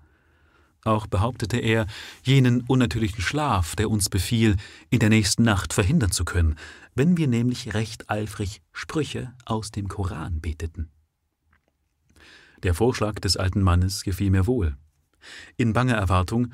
Auch 0.85 1.07
behauptete 1.07 1.57
er, 1.57 1.87
jenen 2.23 2.61
unnatürlichen 2.63 3.23
Schlaf, 3.23 3.75
der 3.75 3.91
uns 3.91 4.11
befiel, 4.11 4.57
in 4.91 4.99
der 5.01 5.09
nächsten 5.09 5.43
Nacht 5.43 5.73
verhindern 5.73 6.13
zu 6.13 6.25
können, 6.25 6.57
wenn 6.95 7.17
wir 7.17 7.27
nämlich 7.27 7.75
recht 7.75 8.11
eifrig 8.11 8.61
Sprüche 8.73 9.33
aus 9.47 9.71
dem 9.71 9.89
Koran 9.89 10.41
beteten. 10.41 10.91
Der 12.63 12.75
Vorschlag 12.75 13.15
des 13.15 13.37
alten 13.37 13.63
Mannes 13.63 14.05
gefiel 14.05 14.31
mir 14.31 14.47
wohl. 14.47 14.77
In 15.57 15.73
banger 15.73 15.97
Erwartung, 15.97 16.53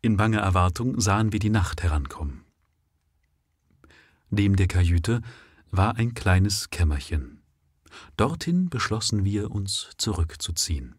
in 0.00 0.16
banger 0.16 0.40
Erwartung 0.40 1.00
sahen 1.00 1.32
wir 1.32 1.40
die 1.40 1.50
Nacht 1.50 1.82
herankommen. 1.82 2.44
Neben 4.30 4.56
der 4.56 4.68
Kajüte 4.68 5.22
war 5.70 5.96
ein 5.96 6.14
kleines 6.14 6.70
Kämmerchen. 6.70 7.42
Dorthin 8.16 8.68
beschlossen 8.68 9.24
wir, 9.24 9.50
uns 9.50 9.90
zurückzuziehen. 9.96 10.94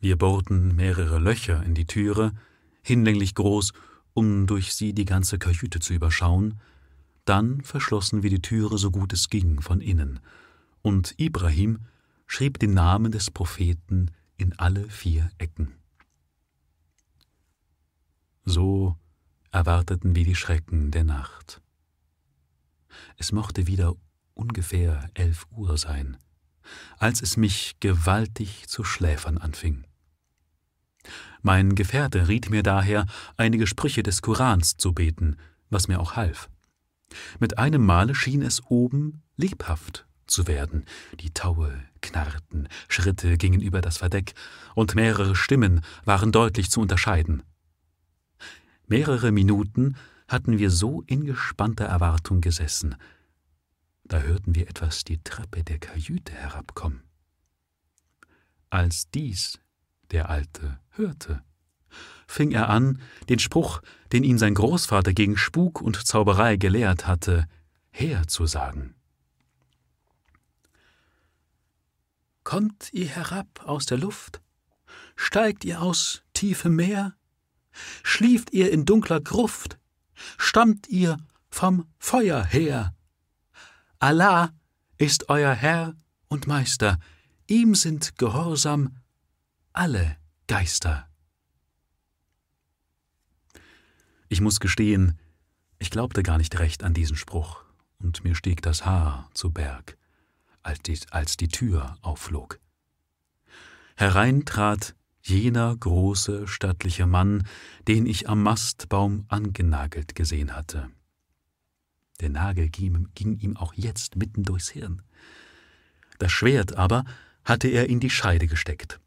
Wir 0.00 0.18
bohrten 0.18 0.76
mehrere 0.76 1.18
Löcher 1.18 1.62
in 1.62 1.74
die 1.74 1.86
Türe, 1.86 2.32
hinlänglich 2.82 3.34
groß, 3.34 3.72
um 4.12 4.46
durch 4.46 4.74
sie 4.74 4.92
die 4.92 5.06
ganze 5.06 5.38
Kajüte 5.38 5.80
zu 5.80 5.94
überschauen, 5.94 6.60
dann 7.24 7.62
verschlossen 7.62 8.22
wir 8.22 8.30
die 8.30 8.42
Türe 8.42 8.76
so 8.76 8.90
gut 8.90 9.12
es 9.12 9.30
ging 9.30 9.62
von 9.62 9.80
innen, 9.80 10.20
und 10.82 11.14
Ibrahim 11.18 11.80
schrieb 12.26 12.58
den 12.58 12.74
Namen 12.74 13.12
des 13.12 13.30
Propheten 13.30 14.10
in 14.36 14.52
alle 14.58 14.88
vier 14.90 15.30
Ecken. 15.38 15.72
So 18.44 18.96
erwarteten 19.50 20.14
wir 20.14 20.24
die 20.24 20.34
Schrecken 20.34 20.90
der 20.90 21.04
Nacht. 21.04 21.60
Es 23.16 23.32
mochte 23.32 23.66
wieder 23.66 23.94
ungefähr 24.34 25.10
elf 25.14 25.46
Uhr 25.50 25.78
sein, 25.78 26.16
als 26.98 27.22
es 27.22 27.36
mich 27.36 27.76
gewaltig 27.80 28.68
zu 28.68 28.84
schläfern 28.84 29.38
anfing. 29.38 29.86
Mein 31.42 31.74
Gefährte 31.74 32.28
riet 32.28 32.50
mir 32.50 32.62
daher, 32.62 33.06
einige 33.36 33.66
Sprüche 33.66 34.02
des 34.02 34.22
Korans 34.22 34.76
zu 34.76 34.92
beten, 34.92 35.36
was 35.70 35.88
mir 35.88 36.00
auch 36.00 36.16
half. 36.16 36.48
Mit 37.38 37.58
einem 37.58 37.84
Male 37.84 38.14
schien 38.14 38.42
es 38.42 38.62
oben 38.66 39.22
lebhaft 39.36 40.06
zu 40.26 40.46
werden. 40.46 40.84
Die 41.20 41.32
Taue 41.32 41.82
knarrten, 42.00 42.68
Schritte 42.88 43.36
gingen 43.36 43.60
über 43.60 43.80
das 43.80 43.98
Verdeck, 43.98 44.34
und 44.74 44.94
mehrere 44.94 45.36
Stimmen 45.36 45.82
waren 46.04 46.32
deutlich 46.32 46.70
zu 46.70 46.80
unterscheiden. 46.80 47.42
Mehrere 48.86 49.32
Minuten 49.32 49.96
hatten 50.28 50.58
wir 50.58 50.70
so 50.70 51.02
in 51.02 51.24
gespannter 51.24 51.86
Erwartung 51.86 52.40
gesessen. 52.40 52.96
Da 54.04 54.20
hörten 54.20 54.54
wir 54.54 54.68
etwas 54.68 55.04
die 55.04 55.22
Treppe 55.22 55.64
der 55.64 55.78
Kajüte 55.78 56.32
herabkommen. 56.32 57.02
Als 58.68 59.10
dies 59.10 59.58
der 60.10 60.28
Alte 60.28 60.78
hörte, 60.90 61.42
fing 62.26 62.50
er 62.52 62.68
an, 62.68 63.00
den 63.28 63.38
Spruch, 63.38 63.80
den 64.12 64.24
ihn 64.24 64.38
sein 64.38 64.54
Großvater 64.54 65.12
gegen 65.12 65.36
Spuk 65.36 65.80
und 65.80 66.06
Zauberei 66.06 66.56
gelehrt 66.56 67.06
hatte, 67.06 67.46
herzusagen. 67.90 68.94
Kommt 72.42 72.92
ihr 72.92 73.08
herab 73.08 73.62
aus 73.64 73.86
der 73.86 73.96
Luft? 73.96 74.42
Steigt 75.16 75.64
ihr 75.64 75.80
aus 75.80 76.22
tiefem 76.34 76.76
Meer? 76.76 77.14
Schlieft 78.02 78.52
ihr 78.52 78.70
in 78.70 78.84
dunkler 78.84 79.20
Gruft? 79.20 79.78
Stammt 80.38 80.88
ihr 80.88 81.16
vom 81.50 81.86
Feuer 81.98 82.44
her? 82.44 82.94
Allah 83.98 84.52
ist 84.98 85.28
euer 85.28 85.52
Herr 85.52 85.94
und 86.28 86.46
Meister, 86.46 86.98
ihm 87.46 87.74
sind 87.74 88.16
gehorsam 88.18 88.96
alle 89.72 90.16
Geister. 90.46 91.08
Ich 94.28 94.40
muss 94.40 94.60
gestehen, 94.60 95.18
ich 95.78 95.90
glaubte 95.90 96.22
gar 96.22 96.38
nicht 96.38 96.58
recht 96.58 96.82
an 96.82 96.94
diesen 96.94 97.16
Spruch, 97.16 97.64
und 97.98 98.24
mir 98.24 98.34
stieg 98.34 98.62
das 98.62 98.84
Haar 98.84 99.30
zu 99.34 99.50
Berg 99.50 99.96
als 100.64 100.80
die, 100.80 100.98
als 101.10 101.36
die 101.36 101.48
Tür 101.48 101.98
aufflog. 102.02 102.58
Herein 103.96 104.44
trat 104.44 104.96
jener 105.24 105.74
große, 105.74 106.46
stattliche 106.46 107.06
Mann, 107.06 107.46
den 107.88 108.06
ich 108.06 108.28
am 108.28 108.42
Mastbaum 108.42 109.24
angenagelt 109.28 110.14
gesehen 110.14 110.54
hatte. 110.54 110.90
Der 112.20 112.28
Nagel 112.28 112.68
ging, 112.68 113.08
ihm 113.16 113.56
auch 113.56 113.74
jetzt 113.74 114.16
mitten 114.16 114.44
durchs 114.44 114.68
Hirn. 114.68 115.02
Das 116.18 116.30
Schwert 116.30 116.76
aber 116.76 117.04
hatte 117.44 117.68
er 117.68 117.88
in 117.88 118.00
die 118.00 118.10
Scheide 118.10 118.46
gesteckt. 118.46 119.00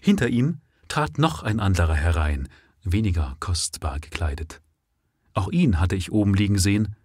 Hinter 0.00 0.28
ihm 0.28 0.60
trat 0.88 1.18
noch 1.18 1.42
ein 1.42 1.60
anderer 1.60 1.94
herein, 1.94 2.48
weniger 2.82 3.36
kostbar 3.40 4.00
gekleidet. 4.00 4.60
Auch 5.34 5.50
ihn 5.50 5.80
hatte 5.80 5.96
ich 5.96 6.12
oben 6.12 6.34
liegen 6.34 6.58
sehen. 6.58 6.96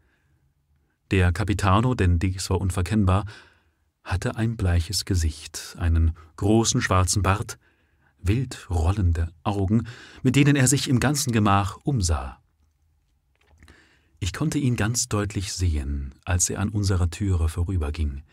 Der 1.11 1.31
Capitano, 1.31 1.93
denn 1.93 2.19
dies 2.19 2.49
war 2.49 2.59
unverkennbar, 2.59 3.25
hatte 4.03 4.35
ein 4.35 4.57
bleiches 4.57 5.05
Gesicht, 5.05 5.75
einen 5.77 6.15
großen 6.35 6.81
schwarzen 6.81 7.21
Bart, 7.21 7.57
wild 8.23 8.69
rollende 8.69 9.31
Augen, 9.43 9.87
mit 10.21 10.35
denen 10.35 10.55
er 10.55 10.67
sich 10.67 10.89
im 10.89 10.99
ganzen 10.99 11.31
Gemach 11.31 11.77
umsah. 11.83 12.39
Ich 14.19 14.33
konnte 14.33 14.57
ihn 14.57 14.77
ganz 14.77 15.09
deutlich 15.09 15.51
sehen, 15.51 16.15
als 16.23 16.49
er 16.49 16.59
an 16.59 16.69
unserer 16.69 17.09
Türe 17.09 17.49
vorüberging. 17.49 18.23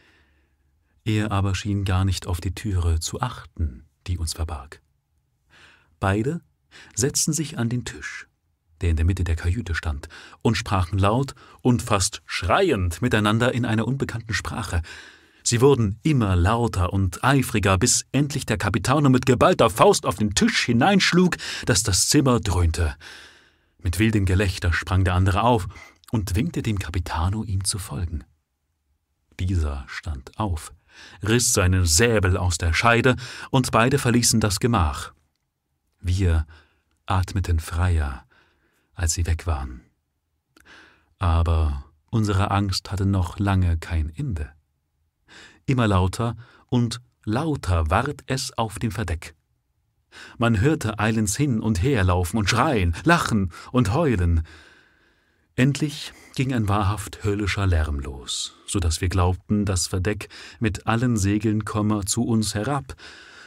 Er 1.05 1.33
aber 1.33 1.55
schien 1.55 1.85
gar 1.85 2.05
nicht 2.05 2.26
auf 2.26 2.40
die 2.40 2.55
Türe 2.55 3.00
zu 3.00 3.20
achten, 3.20 3.85
die 4.07 4.16
uns 4.16 4.33
verbarg. 4.33 4.81
Beide 5.98 6.40
setzten 6.94 7.33
sich 7.33 7.59
an 7.59 7.68
den 7.68 7.85
Tisch, 7.85 8.29
der 8.81 8.90
in 8.90 8.96
der 8.96 9.05
Mitte 9.05 9.24
der 9.24 9.37
Kajüte 9.37 9.74
stand, 9.74 10.09
und 10.42 10.57
sprachen 10.57 10.98
laut 10.98 11.35
und 11.62 11.83
fast 11.83 12.22
schreiend 12.24 13.03
miteinander 13.03 13.53
in 13.53 13.64
einer 13.64 13.87
unbekannten 13.87 14.33
Sprache, 14.33 14.83
Sie 15.42 15.61
wurden 15.61 15.98
immer 16.03 16.37
lauter 16.37 16.92
und 16.92 17.24
eifriger, 17.24 17.79
bis 17.79 18.05
endlich 18.12 18.46
der 18.46 18.59
Capitano 18.59 19.09
mit 19.09 19.26
geballter 19.26 19.70
Faust 19.70 20.07
auf 20.07 20.16
den 20.16 20.35
Tisch 20.35 20.66
hineinschlug, 20.66 21.37
dass 21.66 21.83
das 21.83 22.09
Zimmer 22.09 22.40
dröhnte. 22.40 22.96
Mit 23.79 23.98
wildem 23.98 24.26
Gelächter 24.26 24.72
sprang 24.72 25.05
der 25.05 25.14
andere 25.14 25.42
auf 25.42 25.66
und 26.12 26.35
winkte 26.37 26.62
dem 26.62 26.79
Capitano, 26.79 27.44
ihm 27.44 27.64
zu 27.64 27.79
folgen. 27.79 28.24
Dieser 29.38 29.85
stand 29.88 30.38
auf, 30.38 30.72
riss 31.22 31.53
seinen 31.53 31.87
Säbel 31.87 32.37
aus 32.37 32.59
der 32.59 32.74
Scheide, 32.74 33.16
und 33.50 33.70
beide 33.70 33.98
verließen 33.98 34.40
das 34.40 34.61
Gemach. 34.61 35.12
Wir 36.00 36.46
atmeten 37.07 37.59
freier, 37.59 38.26
als 38.94 39.14
sie 39.14 39.26
weg 39.26 39.46
waren. 39.46 39.81
Aber 41.18 41.85
unsere 42.11 42.50
Angst 42.50 42.92
hatte 42.92 43.07
noch 43.07 43.38
lange 43.38 43.79
kein 43.79 44.11
Ende. 44.14 44.53
Immer 45.70 45.87
lauter 45.87 46.37
und 46.66 47.00
lauter 47.24 47.90
ward 47.90 48.24
es 48.26 48.59
auf 48.59 48.80
dem 48.80 48.90
Verdeck. 48.90 49.37
Man 50.37 50.61
hörte 50.61 50.98
eilends 50.98 51.37
hin 51.37 51.61
und 51.61 51.80
her 51.80 52.02
laufen 52.02 52.38
und 52.38 52.50
schreien, 52.50 52.92
lachen 53.04 53.52
und 53.70 53.94
heulen. 53.94 54.42
Endlich 55.54 56.12
ging 56.35 56.52
ein 56.52 56.68
wahrhaft 56.68 57.22
höllischer 57.22 57.68
Lärm 57.68 58.00
los, 58.00 58.56
so 58.66 58.80
dass 58.80 59.00
wir 59.00 59.09
glaubten, 59.09 59.64
das 59.64 59.87
Verdeck 59.87 60.28
mit 60.59 60.88
allen 60.88 61.16
Segeln 61.16 61.64
komme 61.64 62.04
zu 62.04 62.24
uns 62.24 62.56
herab, 62.56 62.96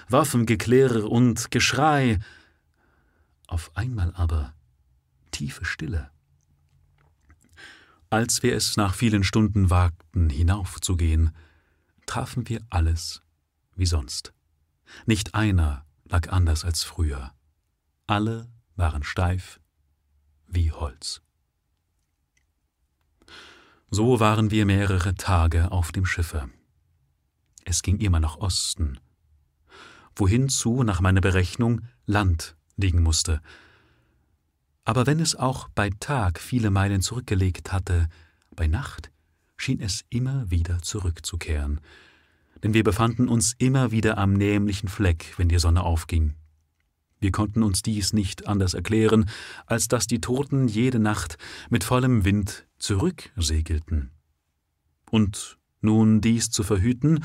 Waffengeklirr 0.07 1.11
und 1.11 1.51
Geschrei. 1.51 2.19
Auf 3.47 3.75
einmal 3.75 4.13
aber 4.15 4.53
tiefe 5.31 5.65
Stille. 5.65 6.09
Als 8.09 8.43
wir 8.43 8.55
es 8.55 8.77
nach 8.77 8.93
vielen 8.93 9.25
Stunden 9.25 9.69
wagten, 9.69 10.29
hinaufzugehen, 10.29 11.33
trafen 12.13 12.47
wir 12.47 12.61
alles 12.69 13.23
wie 13.75 13.87
sonst. 13.87 14.33
Nicht 15.07 15.33
einer 15.33 15.83
lag 16.05 16.29
anders 16.31 16.63
als 16.63 16.83
früher. 16.83 17.33
Alle 18.05 18.51
waren 18.75 19.01
steif 19.01 19.59
wie 20.45 20.71
Holz. 20.71 21.23
So 23.89 24.19
waren 24.19 24.51
wir 24.51 24.67
mehrere 24.67 25.15
Tage 25.15 25.71
auf 25.71 25.91
dem 25.91 26.05
Schiffe. 26.05 26.51
Es 27.65 27.81
ging 27.81 27.97
immer 27.97 28.19
nach 28.19 28.37
Osten, 28.37 28.99
wohin 30.15 30.49
zu, 30.49 30.83
nach 30.83 31.01
meiner 31.01 31.21
Berechnung, 31.21 31.81
Land 32.05 32.55
liegen 32.75 33.01
musste. 33.01 33.41
Aber 34.85 35.07
wenn 35.07 35.19
es 35.19 35.35
auch 35.35 35.67
bei 35.69 35.89
Tag 35.99 36.39
viele 36.39 36.69
Meilen 36.69 37.01
zurückgelegt 37.01 37.71
hatte, 37.71 38.07
bei 38.51 38.67
Nacht 38.67 39.09
schien 39.57 39.79
es 39.79 40.03
immer 40.09 40.49
wieder 40.49 40.81
zurückzukehren, 40.81 41.79
denn 42.63 42.73
wir 42.73 42.83
befanden 42.83 43.27
uns 43.27 43.53
immer 43.57 43.91
wieder 43.91 44.17
am 44.17 44.33
nämlichen 44.33 44.89
Fleck, 44.89 45.33
wenn 45.37 45.49
die 45.49 45.59
Sonne 45.59 45.83
aufging. 45.83 46.35
Wir 47.19 47.31
konnten 47.31 47.63
uns 47.63 47.81
dies 47.81 48.11
nicht 48.11 48.47
anders 48.47 48.73
erklären, 48.73 49.29
als 49.65 49.87
dass 49.87 50.07
die 50.07 50.19
Toten 50.19 50.67
jede 50.67 50.99
Nacht 50.99 51.37
mit 51.69 51.83
vollem 51.85 52.25
Wind 52.25 52.65
zurücksegelten. 52.79 54.11
Und 55.09 55.57
nun 55.79 56.19
dies 56.19 56.49
zu 56.49 56.63
verhüten, 56.63 57.23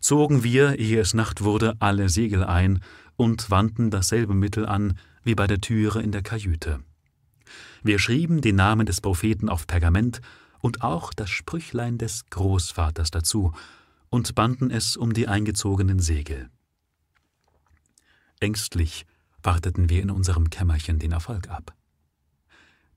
zogen 0.00 0.42
wir, 0.42 0.78
ehe 0.78 1.00
es 1.00 1.14
Nacht 1.14 1.42
wurde, 1.42 1.76
alle 1.78 2.08
Segel 2.08 2.42
ein 2.42 2.80
und 3.16 3.50
wandten 3.50 3.90
dasselbe 3.90 4.34
Mittel 4.34 4.66
an 4.66 4.98
wie 5.22 5.34
bei 5.34 5.46
der 5.46 5.60
Türe 5.60 6.02
in 6.02 6.10
der 6.10 6.22
Kajüte. 6.22 6.80
Wir 7.82 7.98
schrieben 7.98 8.40
den 8.40 8.56
Namen 8.56 8.86
des 8.86 9.00
Propheten 9.00 9.48
auf 9.48 9.66
Pergament 9.66 10.20
und 10.60 10.82
auch 10.82 11.12
das 11.12 11.30
Sprüchlein 11.30 11.98
des 11.98 12.26
Großvaters 12.30 13.10
dazu 13.10 13.52
und 14.10 14.34
banden 14.34 14.70
es 14.70 14.96
um 14.96 15.12
die 15.12 15.28
eingezogenen 15.28 16.00
Segel. 16.00 16.50
Ängstlich 18.40 19.06
warteten 19.42 19.88
wir 19.88 20.02
in 20.02 20.10
unserem 20.10 20.50
Kämmerchen 20.50 20.98
den 20.98 21.12
Erfolg 21.12 21.48
ab. 21.48 21.74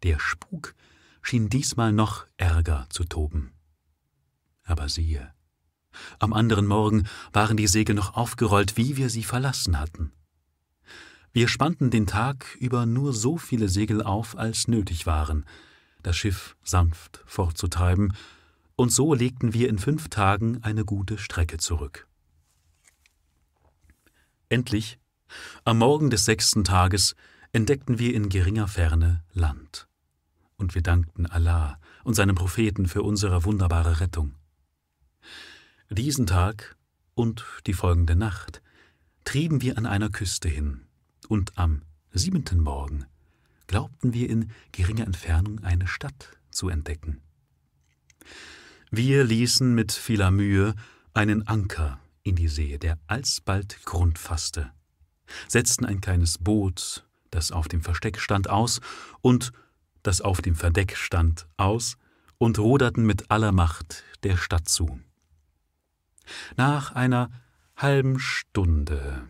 Der 0.04 0.20
Spuk 0.20 0.74
schien 1.22 1.50
diesmal 1.50 1.92
noch 1.92 2.26
ärger 2.38 2.88
zu 2.90 3.04
toben. 3.04 3.54
Aber 4.64 4.90
siehe, 4.90 5.34
am 6.20 6.34
anderen 6.34 6.68
Morgen 6.68 7.08
waren 7.34 7.58
die 7.58 7.68
Segel 7.68 7.96
noch 7.96 8.16
aufgerollt, 8.16 8.78
wie 8.78 8.98
wir 8.98 9.10
sie 9.10 9.24
verlassen 9.24 9.80
hatten. 9.80 10.14
Wir 11.34 11.48
spannten 11.48 11.92
den 11.92 12.08
Tag 12.08 12.56
über 12.60 12.86
nur 12.86 13.14
so 13.14 13.38
viele 13.38 13.70
Segel 13.70 14.02
auf, 14.02 14.38
als 14.38 14.68
nötig 14.68 15.06
waren, 15.06 15.46
das 16.04 16.18
Schiff 16.18 16.56
sanft 16.64 17.24
fortzutreiben, 17.26 18.14
und 18.76 18.92
so 18.92 19.14
legten 19.14 19.54
wir 19.54 19.70
in 19.70 19.78
fünf 19.78 20.10
Tagen 20.10 20.64
eine 20.64 20.86
gute 20.86 21.18
Strecke 21.18 21.58
zurück. 21.58 22.08
Endlich, 24.50 25.00
am 25.64 25.78
Morgen 25.78 26.10
des 26.10 26.26
sechsten 26.26 26.64
Tages, 26.64 27.16
entdeckten 27.54 28.00
wir 28.00 28.14
in 28.14 28.30
geringer 28.30 28.68
Ferne 28.68 29.24
Land. 29.34 29.88
Und 30.58 30.76
wir 30.76 30.82
dankten 30.82 31.26
Allah 31.26 31.80
und 32.04 32.16
seinem 32.16 32.36
Propheten 32.36 32.88
für 32.88 33.04
unsere 33.04 33.46
wunderbare 33.46 34.00
Rettung. 34.00 34.34
Diesen 35.90 36.26
Tag 36.26 36.76
und 37.14 37.46
die 37.68 37.74
folgende 37.74 38.16
Nacht 38.16 38.62
trieben 39.24 39.62
wir 39.62 39.78
an 39.78 39.86
einer 39.86 40.10
Küste 40.10 40.50
hin, 40.50 40.86
und 41.28 41.58
am 41.58 41.84
siebenten 42.12 42.60
Morgen 42.60 43.06
glaubten 43.72 44.14
wir 44.14 44.30
in 44.30 44.52
geringer 44.74 45.06
Entfernung 45.06 45.64
eine 45.64 45.88
Stadt 45.88 46.38
zu 46.50 46.68
entdecken. 46.68 47.22
Wir 48.92 49.24
ließen 49.24 49.74
mit 49.74 49.94
vieler 49.94 50.30
Mühe 50.30 50.76
einen 51.14 51.48
Anker 51.48 51.98
in 52.22 52.36
die 52.36 52.50
See, 52.50 52.78
der 52.78 53.00
alsbald 53.08 53.86
Grund 53.86 54.20
fasste, 54.20 54.74
setzten 55.48 55.86
ein 55.86 56.02
kleines 56.02 56.38
Boot, 56.38 57.08
das 57.30 57.54
auf 57.54 57.70
dem 57.70 57.82
Versteck 57.82 58.20
stand, 58.20 58.50
aus 58.50 58.82
und 59.22 59.54
das 60.04 60.20
auf 60.20 60.42
dem 60.42 60.56
Verdeck 60.56 60.98
stand, 60.98 61.48
aus 61.56 61.96
und 62.38 62.60
ruderten 62.60 63.06
mit 63.06 63.32
aller 63.32 63.54
Macht 63.54 64.04
der 64.24 64.36
Stadt 64.36 64.68
zu. 64.68 65.00
Nach 66.58 66.92
einer 66.92 67.32
halben 67.78 68.20
Stunde 68.20 69.30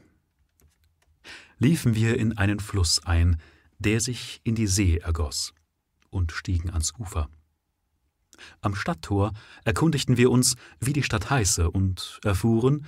liefen 1.59 1.93
wir 1.93 2.17
in 2.17 2.39
einen 2.39 2.59
Fluss 2.59 3.05
ein, 3.05 3.39
der 3.81 3.99
sich 3.99 4.41
in 4.43 4.55
die 4.55 4.67
See 4.67 4.97
ergoss, 4.97 5.53
und 6.09 6.31
stiegen 6.31 6.69
ans 6.69 6.93
Ufer. 6.97 7.29
Am 8.61 8.75
Stadttor 8.75 9.33
erkundigten 9.63 10.17
wir 10.17 10.31
uns, 10.31 10.55
wie 10.79 10.93
die 10.93 11.03
Stadt 11.03 11.29
heiße, 11.29 11.69
und 11.69 12.19
erfuhren, 12.23 12.85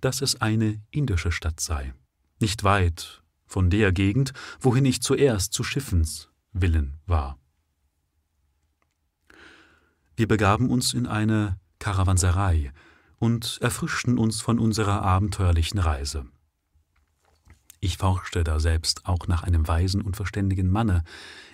dass 0.00 0.22
es 0.22 0.40
eine 0.40 0.80
indische 0.90 1.32
Stadt 1.32 1.60
sei, 1.60 1.92
nicht 2.40 2.64
weit 2.64 3.22
von 3.46 3.70
der 3.70 3.92
Gegend, 3.92 4.32
wohin 4.60 4.84
ich 4.84 5.00
zuerst 5.02 5.52
zu 5.52 5.64
Schiffens 5.64 6.28
willen 6.52 6.98
war. 7.06 7.38
Wir 10.16 10.28
begaben 10.28 10.70
uns 10.70 10.94
in 10.94 11.06
eine 11.06 11.58
Karawanserei 11.78 12.72
und 13.18 13.58
erfrischten 13.60 14.18
uns 14.18 14.40
von 14.40 14.58
unserer 14.58 15.02
abenteuerlichen 15.02 15.78
Reise. 15.78 16.26
Ich 17.80 17.96
forschte 17.96 18.42
da 18.42 18.58
selbst 18.58 19.06
auch 19.06 19.26
nach 19.28 19.42
einem 19.42 19.68
weisen 19.68 20.02
und 20.02 20.16
verständigen 20.16 20.68
Manne, 20.68 21.04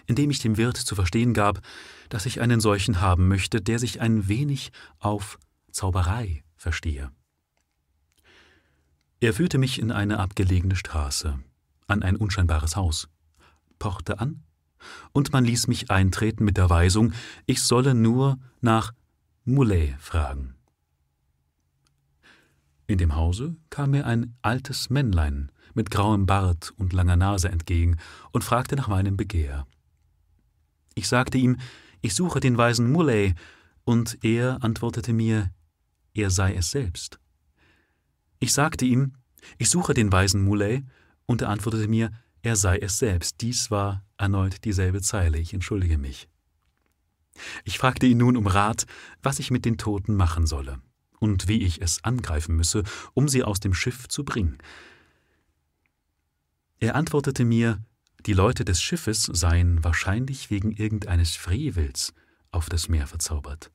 indem 0.07 0.31
ich 0.31 0.39
dem 0.39 0.57
Wirt 0.57 0.77
zu 0.77 0.95
verstehen 0.95 1.35
gab, 1.35 1.61
dass 2.09 2.27
ich 2.27 2.41
einen 2.41 2.61
solchen 2.61 3.01
haben 3.01 3.29
möchte, 3.29 3.61
der 3.61 3.79
sich 3.79 4.01
ein 4.01 4.29
wenig 4.29 4.73
auf 4.99 5.39
Zauberei 5.71 6.45
verstehe. 6.57 7.11
Er 9.21 9.35
führte 9.35 9.59
mich 9.59 9.79
in 9.79 9.93
eine 9.93 10.19
abgelegene 10.19 10.77
Straße, 10.77 11.39
an 11.87 12.03
ein 12.03 12.17
unscheinbares 12.17 12.77
Haus, 12.77 13.09
pochte 13.79 14.19
an, 14.19 14.43
und 15.13 15.33
man 15.33 15.45
ließ 15.45 15.67
mich 15.67 15.91
eintreten 15.91 16.45
mit 16.45 16.57
der 16.57 16.69
Weisung, 16.69 17.13
ich 17.47 17.63
solle 17.63 17.95
nur 17.95 18.39
nach 18.61 18.93
Moulet 19.45 19.95
fragen. 19.99 20.55
In 22.87 22.99
dem 22.99 23.15
Hause 23.15 23.57
kam 23.71 23.93
mir 23.93 24.07
ein 24.07 24.37
altes 24.43 24.91
Männlein 24.91 25.51
mit 25.75 25.91
grauem 25.91 26.27
Bart 26.27 26.73
und 26.77 26.93
langer 26.93 27.17
Nase 27.17 27.49
entgegen 27.49 27.97
und 28.33 28.45
fragte 28.45 28.77
nach 28.77 28.89
meinem 28.89 29.17
Begehr. 29.17 29.67
Ich 30.95 31.09
sagte 31.09 31.39
ihm, 31.39 31.59
ich 32.01 32.15
suche 32.15 32.41
den 32.41 32.57
weisen 32.57 32.91
Muley, 32.91 33.35
und 33.85 34.19
er 34.23 34.65
antwortete 34.65 35.13
mir, 35.13 35.51
er 36.15 36.31
sei 36.31 36.55
es 36.55 36.71
selbst. 36.71 37.19
Ich 38.39 38.53
sagte 38.53 38.85
ihm, 38.85 39.15
ich 39.59 39.69
suche 39.69 39.95
den 39.95 40.11
weisen 40.11 40.43
Muley, 40.43 40.85
und 41.27 41.43
er 41.43 41.51
antwortete 41.51 41.89
mir, 41.89 42.11
er 42.43 42.57
sei 42.57 42.79
es 42.79 42.99
selbst. 42.99 43.41
Dies 43.41 43.71
war 43.71 44.05
erneut 44.17 44.65
dieselbe 44.65 45.01
Zeile, 45.01 45.39
ich 45.39 45.55
entschuldige 45.55 45.99
mich. 45.99 46.29
Ich 47.65 47.79
fragte 47.79 48.07
ihn 48.07 48.19
nun 48.19 48.37
um 48.37 48.47
Rat, 48.47 48.87
was 49.23 49.39
ich 49.39 49.51
mit 49.51 49.65
den 49.65 49.79
Toten 49.79 50.15
machen 50.15 50.47
solle 50.47 50.81
und 51.19 51.49
wie 51.49 51.63
ich 51.63 51.81
es 51.81 52.05
angreifen 52.05 52.55
müsse, 52.55 52.85
um 53.15 53.29
sie 53.29 53.43
aus 53.43 53.61
dem 53.61 53.75
Schiff 53.75 54.09
zu 54.09 54.25
bringen. 54.25 54.59
Er 56.85 56.97
antwortete 56.97 57.47
mir, 57.47 57.83
die 58.27 58.35
Leute 58.35 58.63
des 58.63 58.83
Schiffes 58.83 59.23
seien 59.23 59.83
wahrscheinlich 59.83 60.51
wegen 60.51 60.71
irgendeines 60.71 61.35
Frevels 61.35 62.13
auf 62.51 62.69
das 62.69 62.91
Meer 62.91 63.07
verzaubert. 63.07 63.71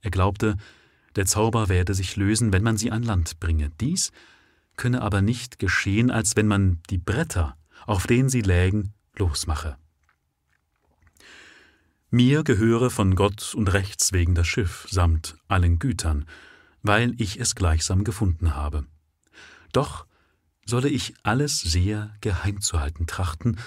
Er 0.00 0.10
glaubte, 0.10 0.56
der 1.14 1.26
Zauber 1.26 1.68
werde 1.68 1.92
sich 1.92 2.16
lösen, 2.16 2.54
wenn 2.54 2.62
man 2.62 2.78
sie 2.78 2.90
an 2.90 3.02
Land 3.02 3.38
bringe. 3.38 3.68
Dies 3.82 4.12
könne 4.78 5.02
aber 5.02 5.20
nicht 5.20 5.58
geschehen, 5.58 6.10
als 6.10 6.36
wenn 6.36 6.46
man 6.46 6.80
die 6.88 6.96
Bretter, 6.96 7.58
auf 7.84 8.06
denen 8.06 8.30
sie 8.30 8.40
lägen, 8.40 8.94
losmache. 9.18 9.76
Mir 12.08 12.44
gehöre 12.44 12.88
von 12.88 13.14
Gott 13.14 13.54
und 13.54 13.70
Rechts 13.74 14.14
wegen 14.14 14.34
das 14.34 14.46
Schiff 14.48 14.86
samt 14.88 15.36
allen 15.48 15.78
Gütern, 15.78 16.24
weil 16.82 17.12
ich 17.20 17.38
es 17.38 17.54
gleichsam 17.54 18.04
gefunden 18.04 18.54
habe. 18.54 18.86
Doch 19.74 20.06
solle 20.66 20.88
ich 20.88 21.14
alles 21.22 21.60
sehr 21.60 22.14
geheim 22.20 22.60
zu 22.60 22.80
halten 22.80 23.06
trachten 23.06 23.58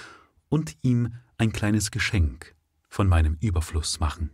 und 0.50 0.76
ihm 0.82 1.14
ein 1.38 1.52
kleines 1.52 1.92
Geschenk 1.92 2.56
von 2.90 3.08
meinem 3.08 3.38
Überfluss 3.40 4.00
machen. 4.00 4.32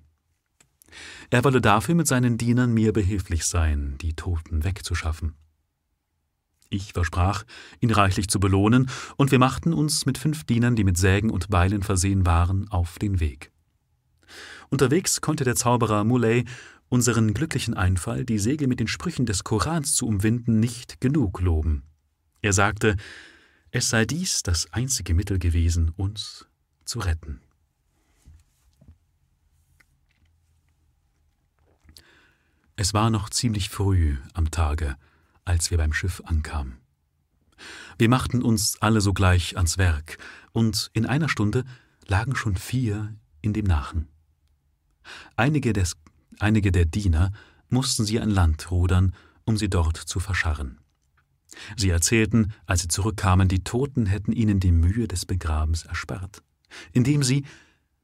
Er 1.30 1.43
wolle 1.43 1.62
dafür 1.62 1.95
mit 1.95 2.08
seinen 2.08 2.38
Dienern 2.38 2.73
mir 2.73 2.93
behilflich 2.93 3.45
sein, 3.45 3.97
die 4.01 4.13
Toten 4.13 4.63
wegzuschaffen. 4.63 5.36
Ich 6.69 6.93
versprach, 6.93 7.43
ihn 7.80 7.91
reichlich 7.91 8.28
zu 8.28 8.39
belohnen, 8.39 8.89
und 9.17 9.32
wir 9.32 9.39
machten 9.39 9.73
uns 9.73 10.06
mit 10.06 10.17
fünf 10.17 10.45
Dienern, 10.45 10.75
die 10.75 10.84
mit 10.84 10.97
Sägen 10.97 11.30
und 11.30 11.49
Beilen 11.49 11.84
versehen 11.84 12.25
waren, 12.25 12.67
auf 12.69 12.97
den 12.97 13.19
Weg. 13.19 13.51
Unterwegs 14.69 15.21
konnte 15.21 15.43
der 15.43 15.56
Zauberer 15.56 16.04
Muley 16.04 16.45
unseren 16.89 17.34
glücklichen 17.34 17.73
Einfall, 17.73 18.25
die 18.25 18.39
Segel 18.39 18.67
mit 18.67 18.80
den 18.80 18.88
Sprüchen 18.88 19.25
des 19.25 19.43
Korans 19.43 19.93
zu 19.95 20.08
umwinden, 20.08 20.60
nicht 20.60 21.01
genug 21.01 21.39
loben. 21.41 21.84
Er 22.45 22.53
sagte, 22.53 22.95
es 23.71 23.89
sei 23.89 24.05
dies 24.05 24.43
das 24.43 24.71
einzige 24.71 25.15
Mittel 25.15 25.39
gewesen, 25.39 25.89
uns 25.97 26.45
zu 26.84 26.99
retten. 26.99 27.41
Es 32.75 32.93
war 32.93 33.10
noch 33.10 33.31
ziemlich 33.31 33.69
früh 33.69 34.17
am 34.36 34.51
Tage, 34.51 34.95
als 35.43 35.71
wir 35.71 35.79
beim 35.79 35.91
Schiff 35.91 36.21
ankamen. 36.23 36.77
Wir 37.97 38.10
machten 38.10 38.43
uns 38.43 38.79
alle 38.79 39.01
sogleich 39.01 39.58
ans 39.58 39.79
Werk, 39.79 40.19
und 40.51 40.91
in 40.93 41.08
einer 41.08 41.29
Stunde 41.29 41.63
lagen 42.05 42.36
schon 42.36 42.58
vier 42.58 43.15
in 43.41 43.53
dem 43.53 43.65
Nachen. 43.65 44.08
Einige, 45.36 45.73
des, 45.73 45.95
einige 46.38 46.71
der 46.71 46.86
Diener 46.86 47.31
mussten 47.69 48.05
sie 48.05 48.19
an 48.19 48.29
Land 48.29 48.69
rudern, 48.69 49.15
um 49.45 49.58
sie 49.58 49.67
dort 49.67 49.97
zu 49.97 50.19
verscharren. 50.19 50.85
Sie 51.75 51.89
erzählten, 51.89 52.53
als 52.65 52.81
sie 52.81 52.88
zurückkamen, 52.88 53.47
die 53.47 53.63
Toten 53.63 54.05
hätten 54.05 54.31
ihnen 54.31 54.60
die 54.60 54.71
Mühe 54.71 55.08
des 55.08 55.25
Begrabens 55.25 55.86
erspart, 55.86 56.41
indem 56.91 57.23
sie, 57.23 57.45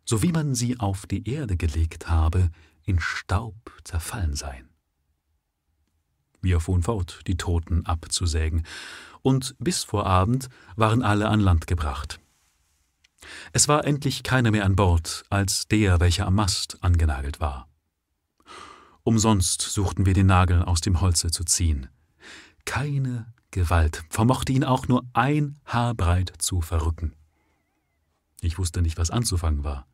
so 0.06 0.22
wie 0.22 0.32
man 0.32 0.56
sie 0.56 0.80
auf 0.80 1.06
die 1.06 1.28
Erde 1.30 1.58
gelegt 1.58 2.10
habe, 2.10 2.50
in 2.84 3.00
Staub 3.00 3.56
zerfallen 3.84 4.36
seien. 4.36 4.70
Wir 6.42 6.60
fuhren 6.60 6.82
fort, 6.82 7.22
die 7.28 7.38
Toten 7.38 7.86
abzusägen, 7.86 8.66
und 9.22 9.56
bis 9.60 9.84
vor 9.84 10.08
Abend 10.08 10.50
waren 10.76 11.04
alle 11.04 11.30
an 11.30 11.40
Land 11.40 11.68
gebracht. 11.68 12.20
Es 13.54 13.68
war 13.68 13.86
endlich 13.86 14.24
keiner 14.24 14.50
mehr 14.50 14.66
an 14.66 14.76
Bord 14.76 15.24
als 15.30 15.68
der, 15.68 16.00
welcher 16.00 16.26
am 16.26 16.34
Mast 16.36 16.80
angenagelt 16.82 17.40
war. 17.40 17.70
Umsonst 19.04 19.62
suchten 19.62 20.08
wir 20.08 20.16
den 20.16 20.26
Nagel 20.26 20.64
aus 20.64 20.82
dem 20.82 21.02
Holze 21.02 21.30
zu 21.30 21.44
ziehen 21.44 21.88
Keine 22.66 23.34
Gewalt 23.52 24.04
vermochte 24.10 24.54
ihn 24.54 24.64
auch 24.64 24.88
nur 24.88 25.04
ein 25.14 25.60
Haar 25.66 25.94
breit 25.94 26.34
zu 26.38 26.62
verrücken. 26.62 27.14
Ich 28.42 28.58
wusste 28.58 28.82
nicht, 28.82 28.98
was 28.98 29.12
anzufangen 29.12 29.64
war. 29.64 29.88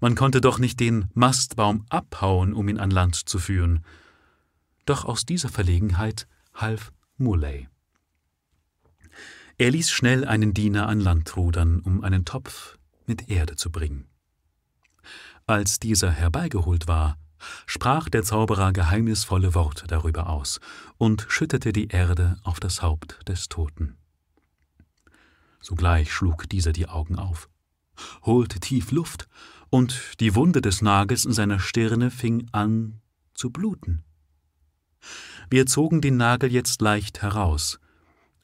Man 0.00 0.14
konnte 0.14 0.40
doch 0.40 0.58
nicht 0.58 0.78
den 0.80 1.10
Mastbaum 1.14 1.86
abhauen, 1.88 2.52
um 2.54 2.68
ihn 2.68 2.78
an 2.78 2.90
Land 2.90 3.28
zu 3.28 3.38
führen. 3.38 3.84
Doch 4.84 5.04
aus 5.04 5.26
dieser 5.26 5.48
Verlegenheit 5.48 6.26
half 6.54 6.92
Muley. 7.16 7.68
Er 9.58 9.70
ließ 9.70 9.90
schnell 9.90 10.26
einen 10.26 10.52
Diener 10.52 10.88
an 10.88 11.00
Land 11.00 11.36
rudern, 11.36 11.80
um 11.80 12.04
einen 12.04 12.24
Topf 12.24 12.78
mit 13.06 13.30
Erde 13.30 13.56
zu 13.56 13.70
bringen. 13.70 14.06
Als 15.46 15.78
dieser 15.78 16.10
herbeigeholt 16.10 16.88
war, 16.88 17.16
sprach 17.66 18.08
der 18.08 18.22
Zauberer 18.22 18.72
geheimnisvolle 18.72 19.54
Worte 19.54 19.86
darüber 19.86 20.28
aus 20.28 20.60
und 20.98 21.26
schüttete 21.28 21.72
die 21.72 21.88
Erde 21.88 22.38
auf 22.42 22.60
das 22.60 22.82
Haupt 22.82 23.28
des 23.28 23.48
Toten. 23.48 23.96
Sogleich 25.60 26.12
schlug 26.12 26.48
dieser 26.48 26.72
die 26.72 26.88
Augen 26.88 27.18
auf, 27.18 27.48
holte 28.22 28.60
tief 28.60 28.92
Luft, 28.92 29.28
und 29.68 30.20
die 30.20 30.36
Wunde 30.36 30.62
des 30.62 30.80
Nagels 30.80 31.24
in 31.24 31.32
seiner 31.32 31.58
Stirne 31.58 32.12
fing 32.12 32.48
an 32.52 33.00
zu 33.34 33.50
bluten. 33.50 34.04
Wir 35.50 35.66
zogen 35.66 36.00
den 36.00 36.16
Nagel 36.16 36.52
jetzt 36.52 36.80
leicht 36.80 37.22
heraus, 37.22 37.80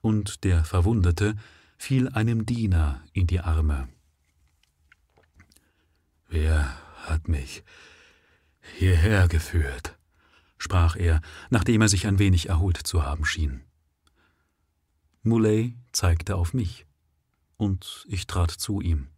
und 0.00 0.42
der 0.42 0.64
Verwundete 0.64 1.36
fiel 1.78 2.08
einem 2.08 2.44
Diener 2.44 3.02
in 3.12 3.26
die 3.26 3.40
Arme. 3.40 3.88
Wer 6.28 6.76
hat 7.04 7.28
mich 7.28 7.62
hierher 8.78 9.28
geführt? 9.28 9.96
sprach 10.62 10.94
er, 10.94 11.20
nachdem 11.50 11.82
er 11.82 11.88
sich 11.88 12.06
ein 12.06 12.20
wenig 12.20 12.48
erholt 12.48 12.76
zu 12.76 13.02
haben 13.02 13.24
schien. 13.24 13.62
Muley 15.24 15.76
zeigte 15.90 16.36
auf 16.36 16.54
mich, 16.54 16.86
und 17.56 18.04
ich 18.08 18.28
trat 18.28 18.52
zu 18.52 18.80
ihm. 18.80 19.08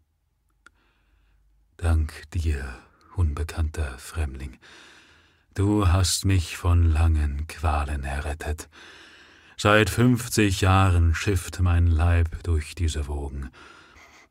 Dank 1.77 2.31
dir, 2.31 2.79
unbekannter 3.15 3.99
Fremdling, 3.99 4.59
du 5.55 5.89
hast 5.89 6.25
mich 6.25 6.57
von 6.57 6.91
langen 6.91 7.47
Qualen 7.47 8.05
errettet. 8.05 8.71
Seit 9.57 9.91
fünfzig 9.91 10.63
Jahren 10.63 11.15
schifft 11.15 11.61
mein 11.61 11.87
Leib 11.87 12.43
durch 12.43 12.75
diese 12.75 13.07
Wogen, 13.07 13.51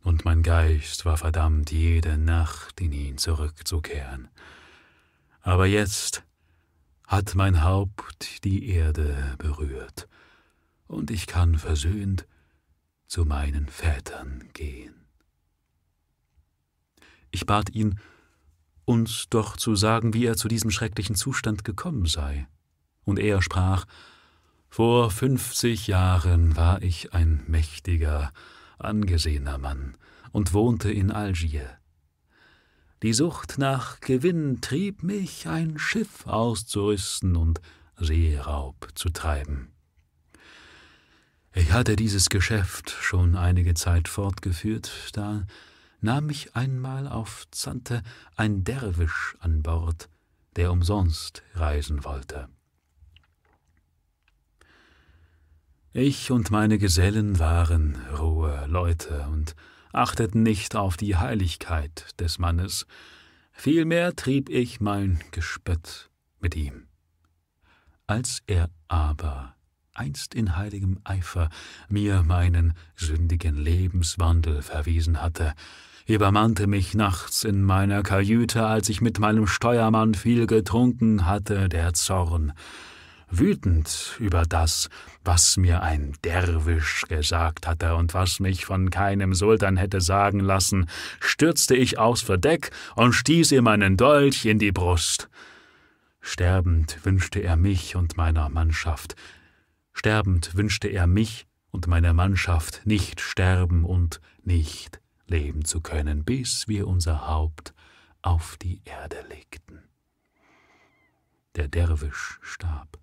und 0.02 0.26
mein 0.26 0.42
Geist 0.44 1.06
war 1.06 1.18
verdammt, 1.18 1.72
jede 1.72 2.18
Nacht 2.18 2.82
in 2.82 2.92
ihn 2.92 3.18
zurückzukehren. 3.18 4.30
Aber 5.44 5.68
jetzt 5.68 6.24
hat 7.06 7.36
mein 7.36 7.64
Haupt 7.64 8.44
die 8.46 8.70
Erde 8.70 9.36
berührt, 9.38 10.08
und 10.88 11.12
ich 11.12 11.28
kann 11.28 11.58
versöhnt 11.58 12.26
zu 13.08 13.26
meinen 13.26 13.68
Vätern 13.68 14.50
gehen. 14.54 14.96
Ich 17.30 17.46
bat 17.46 17.70
ihn, 17.72 18.00
uns 18.86 19.28
doch 19.30 19.58
zu 19.58 19.76
sagen, 19.76 20.14
wie 20.14 20.26
er 20.26 20.38
zu 20.38 20.48
diesem 20.48 20.72
schrecklichen 20.72 21.16
Zustand 21.16 21.64
gekommen 21.64 22.06
sei. 22.06 22.48
Und 23.04 23.20
er 23.20 23.42
sprach, 23.42 23.86
Vor 24.70 25.12
fünfzig 25.12 25.88
Jahren 25.88 26.56
war 26.56 26.82
ich 26.82 27.14
ein 27.14 27.44
mächtiger, 27.48 28.32
angesehener 28.80 29.58
Mann 29.58 29.98
und 30.32 30.54
wohnte 30.54 30.92
in 30.92 31.12
Algier. 31.12 31.78
Die 33.04 33.12
Sucht 33.12 33.58
nach 33.58 34.00
Gewinn 34.00 34.62
trieb 34.62 35.04
mich, 35.04 35.46
ein 35.46 35.78
Schiff 35.78 36.26
auszurüsten 36.26 37.36
und 37.36 37.60
Seeraub 37.98 38.88
zu 38.96 39.10
treiben. 39.10 39.74
Ich 41.52 41.74
hatte 41.74 41.98
dieses 41.98 42.30
Geschäft 42.30 42.92
schon 43.02 43.36
einige 43.36 43.74
Zeit 43.74 44.08
fortgeführt, 44.08 45.10
da 45.12 45.46
nahm 46.00 46.28
mich 46.28 46.56
einmal 46.56 47.10
auf 47.10 47.46
Zante 47.52 48.04
ein 48.38 48.64
Derwisch 48.64 49.36
an 49.42 49.64
Bord, 49.64 50.08
der 50.56 50.72
umsonst 50.72 51.44
reisen 51.56 52.06
wollte. 52.06 52.48
Ich 55.92 56.32
und 56.32 56.52
meine 56.52 56.78
Gesellen 56.78 57.38
waren 57.38 57.98
rohe 58.18 58.66
Leute 58.68 59.28
und 59.30 59.58
achteten 59.94 60.44
nicht 60.44 60.76
auf 60.76 60.98
die 60.98 61.16
Heiligkeit 61.16 62.20
des 62.20 62.40
Mannes, 62.40 62.86
vielmehr 63.52 64.16
trieb 64.16 64.50
ich 64.50 64.82
mein 64.82 65.20
Gespött 65.32 66.10
mit 66.40 66.56
ihm. 66.56 66.88
Als 68.08 68.44
er 68.48 68.70
aber 68.88 69.56
einst 69.94 70.34
in 70.34 70.58
heiligem 70.58 71.00
Eifer 71.04 71.50
mir 71.88 72.24
meinen 72.24 72.74
sündigen 72.96 73.56
Lebenswandel 73.56 74.62
verwiesen 74.62 75.22
hatte, 75.22 75.54
übermannte 76.08 76.68
mich 76.68 76.96
nachts 76.96 77.44
in 77.44 77.64
meiner 77.64 78.04
Kajüte, 78.04 78.66
als 78.66 78.90
ich 78.90 79.02
mit 79.02 79.20
meinem 79.20 79.48
Steuermann 79.48 80.16
viel 80.16 80.48
getrunken 80.48 81.26
hatte, 81.26 81.70
der 81.70 81.94
Zorn, 81.94 82.54
wütend 83.40 84.16
über 84.20 84.44
das, 84.44 84.90
was 85.24 85.58
mir 85.58 85.82
ein 85.82 86.14
Derwisch 86.24 87.06
gesagt 87.08 87.68
hatte 87.68 87.96
und 87.96 88.14
was 88.14 88.40
mich 88.40 88.66
von 88.66 88.90
keinem 88.90 89.34
Sultan 89.34 89.78
hätte 89.78 90.02
sagen 90.02 90.40
lassen, 90.40 90.90
stürzte 91.20 91.76
ich 91.76 91.98
aufs 91.98 92.22
Verdeck 92.22 92.72
und 92.96 93.14
stieß 93.14 93.52
ihm 93.52 93.68
einen 93.68 93.98
Dolch 93.98 94.46
in 94.46 94.60
die 94.60 94.72
Brust. 94.72 95.30
Sterbend 96.22 97.06
wünschte 97.06 97.40
er 97.40 97.58
mich 97.58 97.96
und 97.96 98.18
meiner 98.18 98.50
Mannschaft, 98.50 99.16
sterbend 99.94 100.56
wünschte 100.56 100.88
er 100.88 101.08
mich 101.08 101.46
und 101.72 101.88
meiner 101.88 102.14
Mannschaft 102.14 102.82
nicht 102.86 103.20
sterben 103.20 103.84
und 103.84 104.22
nicht 104.44 105.02
leben 105.28 105.66
zu 105.66 105.82
können, 105.82 106.24
bis 106.24 106.68
wir 106.68 106.88
unser 106.88 107.28
Haupt 107.28 107.74
auf 108.22 108.58
die 108.62 108.82
Erde 108.86 109.18
legten. 109.30 109.84
Der 111.56 111.68
Derwisch 111.68 112.40
starb 112.42 113.03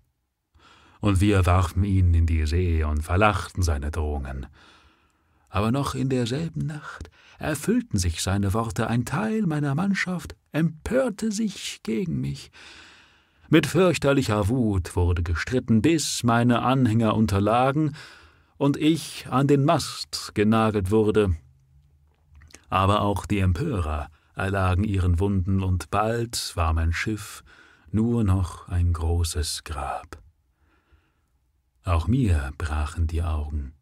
und 1.01 1.19
wir 1.19 1.45
warfen 1.45 1.83
ihn 1.83 2.13
in 2.13 2.25
die 2.25 2.45
See 2.45 2.83
und 2.83 3.01
verlachten 3.01 3.63
seine 3.63 3.91
Drohungen. 3.91 4.47
Aber 5.49 5.71
noch 5.71 5.95
in 5.95 6.07
derselben 6.07 6.65
Nacht 6.65 7.09
erfüllten 7.39 7.97
sich 7.97 8.21
seine 8.21 8.53
Worte, 8.53 8.87
ein 8.87 9.03
Teil 9.03 9.41
meiner 9.41 9.75
Mannschaft 9.75 10.35
empörte 10.53 11.31
sich 11.31 11.81
gegen 11.83 12.21
mich. 12.21 12.51
Mit 13.49 13.67
fürchterlicher 13.67 14.47
Wut 14.47 14.95
wurde 14.95 15.23
gestritten, 15.23 15.81
bis 15.81 16.23
meine 16.23 16.61
Anhänger 16.61 17.15
unterlagen 17.15 17.95
und 18.57 18.77
ich 18.77 19.27
an 19.29 19.47
den 19.47 19.65
Mast 19.65 20.31
genagelt 20.35 20.91
wurde. 20.91 21.35
Aber 22.69 23.01
auch 23.01 23.25
die 23.25 23.39
Empörer 23.39 24.07
erlagen 24.35 24.85
ihren 24.85 25.19
Wunden, 25.19 25.61
und 25.63 25.91
bald 25.91 26.53
war 26.55 26.71
mein 26.71 26.93
Schiff 26.93 27.43
nur 27.91 28.23
noch 28.23 28.69
ein 28.69 28.93
großes 28.93 29.65
Grab. 29.65 30.20
Auch 31.83 32.07
mir 32.07 32.53
brachen 32.57 33.07
die 33.07 33.23
Augen, 33.23 33.73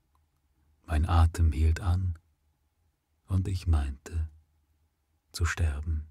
mein 0.86 1.08
Atem 1.08 1.52
hielt 1.52 1.82
an, 1.82 2.18
und 3.28 3.48
ich 3.48 3.68
meinte 3.68 4.30
zu 5.32 5.46
sterben. 5.46 6.08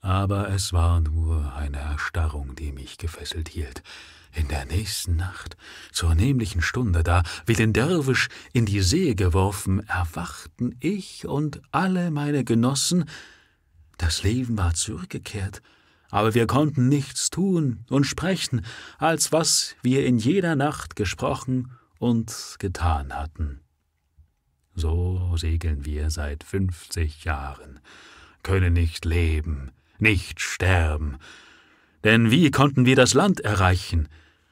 Aber 0.00 0.48
es 0.50 0.72
war 0.72 1.00
nur 1.00 1.54
eine 1.54 1.78
Erstarrung, 1.78 2.54
die 2.54 2.72
mich 2.72 2.96
gefesselt 2.96 3.48
hielt. 3.48 3.82
In 4.32 4.48
der 4.48 4.64
nächsten 4.64 5.16
Nacht, 5.16 5.56
zur 5.92 6.14
nämlichen 6.14 6.62
Stunde, 6.62 7.02
da, 7.02 7.22
wie 7.44 7.54
den 7.54 7.72
Derwisch 7.72 8.28
in 8.52 8.66
die 8.66 8.82
See 8.82 9.14
geworfen, 9.14 9.86
erwachten 9.88 10.76
ich 10.80 11.26
und 11.26 11.60
alle 11.70 12.10
meine 12.10 12.44
Genossen, 12.44 13.06
das 13.98 14.22
Leben 14.22 14.58
war 14.58 14.74
zurückgekehrt, 14.74 15.62
aber 16.10 16.34
wir 16.34 16.46
konnten 16.46 16.88
nichts 16.88 17.30
tun 17.30 17.84
und 17.88 18.04
sprechen, 18.04 18.64
als 18.98 19.32
was 19.32 19.76
wir 19.82 20.06
in 20.06 20.18
jeder 20.18 20.56
Nacht 20.56 20.96
gesprochen 20.96 21.72
und 21.98 22.56
getan 22.58 23.14
hatten. 23.14 23.60
So 24.74 25.34
segeln 25.36 25.84
wir 25.84 26.10
seit 26.10 26.44
fünfzig 26.44 27.24
Jahren, 27.24 27.80
können 28.42 28.74
nicht 28.74 29.04
leben, 29.04 29.72
nicht 29.98 30.40
sterben. 30.40 31.16
Denn 32.04 32.30
wie 32.30 32.50
konnten 32.50 32.84
wir 32.84 32.94
das 32.94 33.14
Land 33.14 33.40
erreichen? 33.40 34.08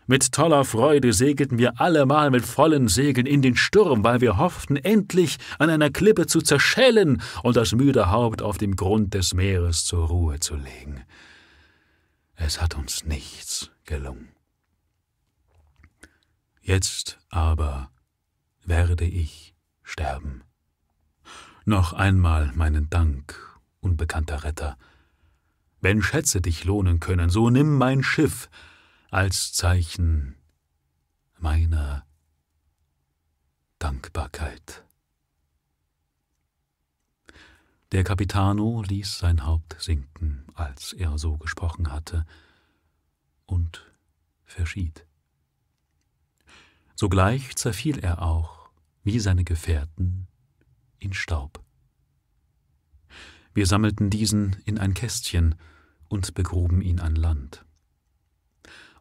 Mit 0.07 0.33
toller 0.33 0.65
Freude 0.65 1.13
segelten 1.15 1.57
wir 1.57 1.81
allemal 1.81 2.31
mit 2.31 2.45
vollen 2.45 2.89
Segeln 2.89 3.27
in 3.27 3.41
den 3.41 3.57
Sturm, 3.57 4.05
weil 4.05 4.21
wir 4.21 4.37
hofften, 4.37 4.77
endlich 4.77 5.39
an 5.59 5.71
einer 5.71 5.89
Klippe 5.89 6.27
zu 6.27 6.43
zerschellen 6.43 7.23
und 7.43 7.57
das 7.57 7.73
müde 7.73 8.11
Haupt 8.11 8.43
auf 8.43 8.59
dem 8.59 8.77
Grund 8.77 9.15
des 9.15 9.33
Meeres 9.33 9.85
zur 9.85 10.09
Ruhe 10.09 10.41
zu 10.41 10.57
legen. 10.57 11.03
Es 12.37 12.61
hat 12.61 12.75
uns 12.75 13.05
nichts 13.05 13.71
gelungen. 13.85 14.35
Jetzt 16.61 17.19
aber 17.29 17.91
werde 18.65 19.05
ich 19.05 19.55
sterben. 19.83 20.43
Noch 21.65 21.93
einmal 21.93 22.53
meinen 22.53 22.91
Dank, 22.91 23.39
unbekannter 23.81 24.45
Retter. 24.45 24.77
Wenn 25.81 26.03
Schätze 26.03 26.41
dich 26.41 26.65
lohnen 26.65 27.01
können, 27.01 27.31
so 27.31 27.51
nimm 27.51 27.77
mein 27.77 28.03
Schiff, 28.03 28.49
als 29.11 29.53
Zeichen 29.53 30.37
meiner 31.39 32.07
Dankbarkeit. 33.79 34.85
Der 37.93 38.03
Capitano 38.03 38.83
ließ 38.83 39.19
sein 39.19 39.45
Haupt 39.45 39.77
sinken, 39.79 40.44
als 40.55 40.93
er 40.93 41.19
so 41.19 41.37
gesprochen 41.37 41.93
hatte, 41.93 42.25
und 43.47 43.85
verschied. 44.45 45.07
Sogleich 46.95 47.57
zerfiel 47.57 47.99
er 47.99 48.23
auch, 48.23 48.71
wie 49.03 49.19
seine 49.21 49.45
Gefährten, 49.45 50.27
in 50.99 51.13
Staub. 51.13 51.63
Wir 53.53 53.67
sammelten 53.67 54.11
diesen 54.11 54.57
in 54.65 54.79
ein 54.79 54.95
Kästchen 54.95 55.57
und 56.09 56.35
begruben 56.35 56.81
ihn 56.81 57.01
an 57.01 57.15
Land. 57.15 57.65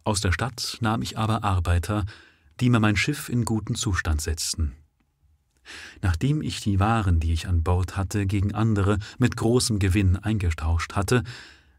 Aus 0.04 0.22
der 0.22 0.32
Stadt 0.32 0.78
nahm 0.82 1.02
ich 1.02 1.18
aber 1.18 1.44
Arbeiter, 1.44 2.06
die 2.60 2.70
mir 2.70 2.80
mein 2.80 2.98
Schiff 2.98 3.30
in 3.30 3.46
guten 3.46 3.76
Zustand 3.76 4.22
setzten. 4.22 4.76
Nachdem 6.02 6.42
ich 6.42 6.62
die 6.62 6.80
Waren, 6.80 7.20
die 7.20 7.34
ich 7.34 7.48
an 7.48 7.64
Bord 7.64 7.98
hatte, 7.98 8.26
gegen 8.26 8.54
andere 8.54 9.00
mit 9.18 9.38
großem 9.38 9.80
Gewinn 9.80 10.18
eingetauscht 10.18 10.94
hatte, 10.94 11.24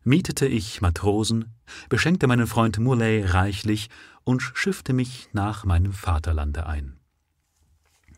mietete 0.04 0.46
ich 0.46 0.80
Matrosen, 0.80 1.54
beschenkte 1.88 2.26
meinen 2.26 2.46
Freund 2.46 2.78
Murley 2.78 3.24
reichlich 3.24 3.88
und 4.24 4.42
schiffte 4.42 4.92
mich 4.92 5.28
nach 5.32 5.64
meinem 5.64 5.92
Vaterlande 5.92 6.66
ein. 6.66 6.96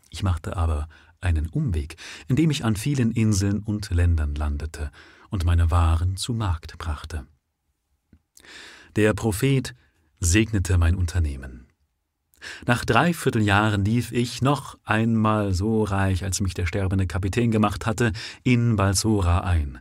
Ich 0.09 0.23
machte 0.23 0.55
aber 0.55 0.87
einen 1.21 1.47
Umweg, 1.47 1.95
indem 2.27 2.51
ich 2.51 2.63
an 2.63 2.75
vielen 2.75 3.11
Inseln 3.11 3.59
und 3.59 3.89
Ländern 3.89 4.35
landete 4.35 4.91
und 5.29 5.45
meine 5.45 5.71
Waren 5.71 6.17
zu 6.17 6.33
Markt 6.33 6.77
brachte. 6.77 7.25
Der 8.95 9.13
Prophet 9.13 9.75
segnete 10.19 10.77
mein 10.77 10.95
Unternehmen. 10.95 11.66
Nach 12.65 12.85
dreiviertel 12.85 13.41
Jahren 13.41 13.83
lief 13.85 14.11
ich 14.11 14.41
noch 14.41 14.77
einmal 14.83 15.53
so 15.53 15.83
reich, 15.83 16.23
als 16.23 16.41
mich 16.41 16.53
der 16.53 16.65
sterbende 16.65 17.07
Kapitän 17.07 17.51
gemacht 17.51 17.85
hatte, 17.85 18.11
in 18.43 18.75
Balsora 18.75 19.41
ein. 19.41 19.79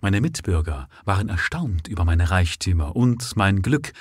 Meine 0.00 0.20
Mitbürger 0.20 0.88
waren 1.04 1.28
erstaunt 1.28 1.88
über 1.88 2.04
meine 2.04 2.30
Reichtümer 2.30 2.94
und 2.96 3.36
mein 3.36 3.62
Glück 3.62 3.92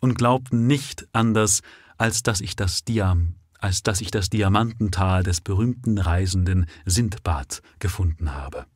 und 0.00 0.16
glaubten 0.16 0.66
nicht 0.66 1.06
anders, 1.12 1.62
als 1.96 2.22
dass 2.22 2.40
ich 2.40 2.56
das 2.56 2.84
Diam, 2.84 3.36
als 3.58 3.82
dass 3.82 4.00
ich 4.00 4.10
das 4.10 4.30
Diamantental 4.30 5.22
des 5.22 5.40
berühmten 5.40 5.98
Reisenden 5.98 6.66
Sindbad 6.84 7.62
gefunden 7.78 8.34
habe. 8.34 8.66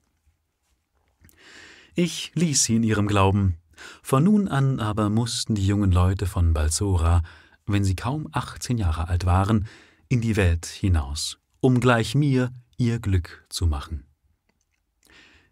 Ich 1.95 2.31
ließ 2.35 2.65
sie 2.65 2.77
in 2.77 2.85
ihrem 2.85 3.09
Glauben, 3.09 3.57
von 4.03 4.25
nun 4.25 4.49
an 4.49 4.81
aber 4.81 5.11
mussten 5.11 5.55
die 5.55 5.67
jungen 5.67 5.93
Leute 5.93 6.27
von 6.27 6.55
Balsora, 6.55 7.23
wenn 7.69 7.85
sie 7.85 7.97
kaum 7.97 8.29
achtzehn 8.33 8.79
Jahre 8.79 9.09
alt 9.09 9.27
waren, 9.27 9.67
in 10.09 10.21
die 10.21 10.37
Welt 10.37 10.67
hinaus, 10.67 11.39
um 11.61 11.81
gleich 11.81 12.15
mir 12.15 12.53
ihr 12.77 12.99
Glück 12.99 13.45
zu 13.49 13.67
machen. 13.67 14.05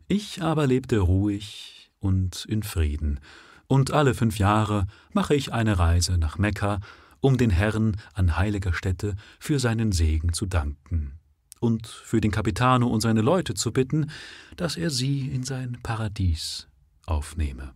Ich 0.09 0.43
aber 0.43 0.67
lebte 0.67 0.99
ruhig 0.99 1.91
und 1.99 2.45
in 2.47 2.63
Frieden, 2.63 3.21
und 3.69 3.91
alle 3.91 4.15
fünf 4.15 4.39
Jahre 4.39 4.87
mache 5.13 5.35
ich 5.35 5.53
eine 5.53 5.79
Reise 5.79 6.19
nach 6.19 6.39
Mekka, 6.39 6.81
um 7.21 7.37
den 7.37 7.51
Herrn 7.51 7.97
an 8.15 8.37
heiliger 8.37 8.73
Stätte 8.73 9.17
für 9.41 9.59
seinen 9.59 9.91
Segen 9.91 10.33
zu 10.33 10.47
danken 10.47 11.19
und 11.59 11.87
für 11.87 12.21
den 12.21 12.31
Capitano 12.31 12.87
und 12.87 13.01
seine 13.01 13.23
Leute 13.23 13.55
zu 13.55 13.73
bitten, 13.73 14.11
dass 14.57 14.77
er 14.77 14.91
sie 14.91 15.29
in 15.29 15.43
sein 15.43 15.79
Paradies 15.83 16.69
aufnehme. 17.07 17.73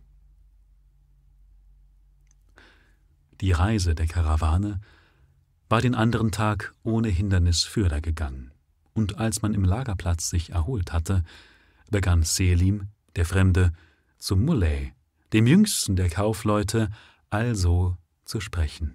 Die 3.41 3.51
Reise 3.51 3.95
der 3.95 4.05
Karawane 4.05 4.79
war 5.67 5.81
den 5.81 5.95
anderen 5.95 6.31
Tag 6.31 6.75
ohne 6.83 7.09
Hindernis 7.09 7.63
fürder 7.63 7.99
gegangen, 7.99 8.51
und 8.93 9.17
als 9.17 9.41
man 9.41 9.55
im 9.55 9.65
Lagerplatz 9.65 10.29
sich 10.29 10.51
erholt 10.51 10.93
hatte, 10.93 11.23
begann 11.89 12.21
Selim, 12.21 12.89
der 13.15 13.25
Fremde, 13.25 13.73
zum 14.19 14.45
Muley, 14.45 14.93
dem 15.33 15.47
jüngsten 15.47 15.95
der 15.95 16.09
Kaufleute, 16.09 16.91
also 17.31 17.97
zu 18.25 18.39
sprechen. 18.39 18.93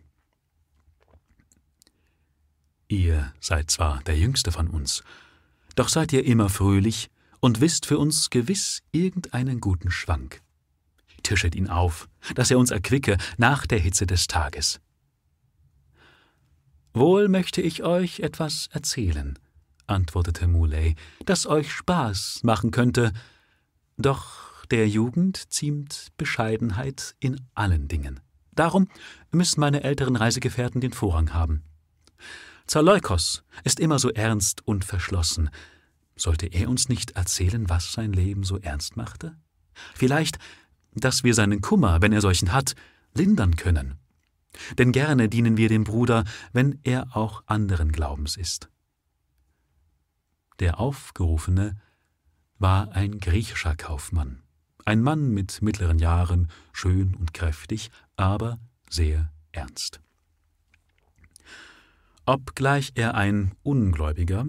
Ihr 2.87 3.32
seid 3.40 3.70
zwar 3.72 4.00
der 4.04 4.16
jüngste 4.16 4.52
von 4.52 4.68
uns, 4.68 5.02
doch 5.74 5.88
seid 5.88 6.12
ihr 6.12 6.24
immer 6.24 6.50
fröhlich 6.50 7.11
und 7.40 7.61
wisst 7.61 7.87
für 7.87 7.98
uns 7.98 8.30
gewiss 8.30 8.85
irgendeinen 8.92 9.61
guten 9.61 9.90
Schwank 9.90 10.40
tischet 11.27 11.55
ihn 11.55 11.69
auf, 11.69 12.09
dass 12.35 12.51
er 12.51 12.59
uns 12.59 12.71
erquicke 12.71 13.19
nach 13.37 13.67
der 13.67 13.79
Hitze 13.79 14.07
des 14.07 14.27
Tages. 14.27 14.81
Wohl 16.95 17.29
möchte 17.29 17.61
ich 17.61 17.83
euch 17.83 18.21
etwas 18.21 18.69
erzählen, 18.73 19.39
antwortete 19.87 20.47
Muley, 20.47 20.95
das 21.27 21.47
euch 21.47 21.71
Spaß 21.73 22.41
machen 22.43 22.71
könnte, 22.71 23.12
doch 23.99 24.65
der 24.71 24.89
Jugend 24.89 25.53
ziemt 25.53 26.09
Bescheidenheit 26.17 27.15
in 27.21 27.41
allen 27.55 27.89
Dingen. 27.89 28.21
Darum 28.53 28.89
müssen 29.31 29.61
meine 29.61 29.83
älteren 29.83 30.17
Reisegefährten 30.17 30.81
den 30.81 30.93
Vorrang 30.93 31.35
haben. 31.35 31.62
Zaleukos 32.67 33.45
ist 33.65 33.79
immer 33.79 33.99
so 33.99 34.11
ernst 34.11 34.67
und 34.67 34.85
verschlossen. 34.85 35.51
Sollte 36.17 36.47
er 36.47 36.69
uns 36.69 36.89
nicht 36.89 37.12
erzählen, 37.12 37.69
was 37.69 37.93
sein 37.93 38.12
Leben 38.12 38.43
so 38.43 38.59
ernst 38.59 38.97
machte? 38.97 39.37
Vielleicht 39.95 40.39
dass 40.96 41.24
wir 41.24 41.35
seinen 41.35 41.61
Kummer, 41.61 42.02
wenn 42.02 42.12
er 42.12 42.20
solchen 42.20 42.52
hat, 42.52 42.74
lindern 43.14 43.56
können. 43.56 43.98
Denn 44.78 44.92
gerne 44.92 45.28
dienen 45.28 45.56
wir 45.56 45.68
dem 45.68 45.85
Bruder, 45.85 46.24
wenn 46.52 46.80
er 46.82 47.14
auch 47.14 47.42
anderen 47.46 47.92
Glaubens 47.92 48.37
ist. 48.37 48.70
Der 50.59 50.80
Aufgerufene 50.80 51.76
war 52.59 52.92
ein 52.92 53.20
griechischer 53.20 53.76
Kaufmann, 53.76 54.42
ein 54.87 55.02
Mann 55.02 55.30
mit 55.30 55.61
mittleren 55.61 55.98
Jahren, 55.98 56.48
schön 56.72 57.14
und 57.14 57.35
kräftig, 57.35 57.90
aber 58.16 58.59
sehr 58.88 59.30
ernst. 59.52 60.00
Obgleich 62.24 62.92
er 62.94 63.14
ein 63.14 63.52
Ungläubiger 63.62 64.46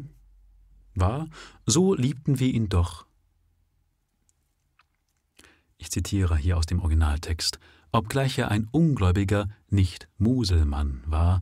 war, 0.95 1.27
so 1.65 1.93
liebten 1.93 2.39
wir 2.39 2.47
ihn 2.47 2.69
doch 2.69 3.06
ich 5.77 5.91
zitiere 5.91 6.37
hier 6.37 6.57
aus 6.57 6.65
dem 6.65 6.79
Originaltext, 6.79 7.59
obgleich 7.91 8.37
er 8.37 8.51
ein 8.51 8.67
Ungläubiger, 8.71 9.49
nicht 9.69 10.07
Muselmann 10.17 11.03
war, 11.05 11.41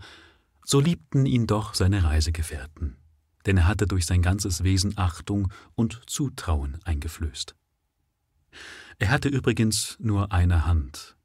so 0.63 0.79
liebten 0.79 1.25
ihn 1.25 1.47
doch 1.47 1.73
seine 1.73 2.03
Reisegefährten, 2.03 2.97
denn 3.45 3.57
er 3.57 3.67
hatte 3.67 3.87
durch 3.87 4.05
sein 4.05 4.21
ganzes 4.21 4.63
Wesen 4.63 4.97
Achtung 4.97 5.51
und 5.75 6.01
Zutrauen 6.07 6.79
eingeflößt. 6.83 7.55
Er 8.99 9.09
hatte 9.09 9.29
übrigens 9.29 9.97
nur 9.99 10.31
eine 10.31 10.65
Hand, 10.65 11.15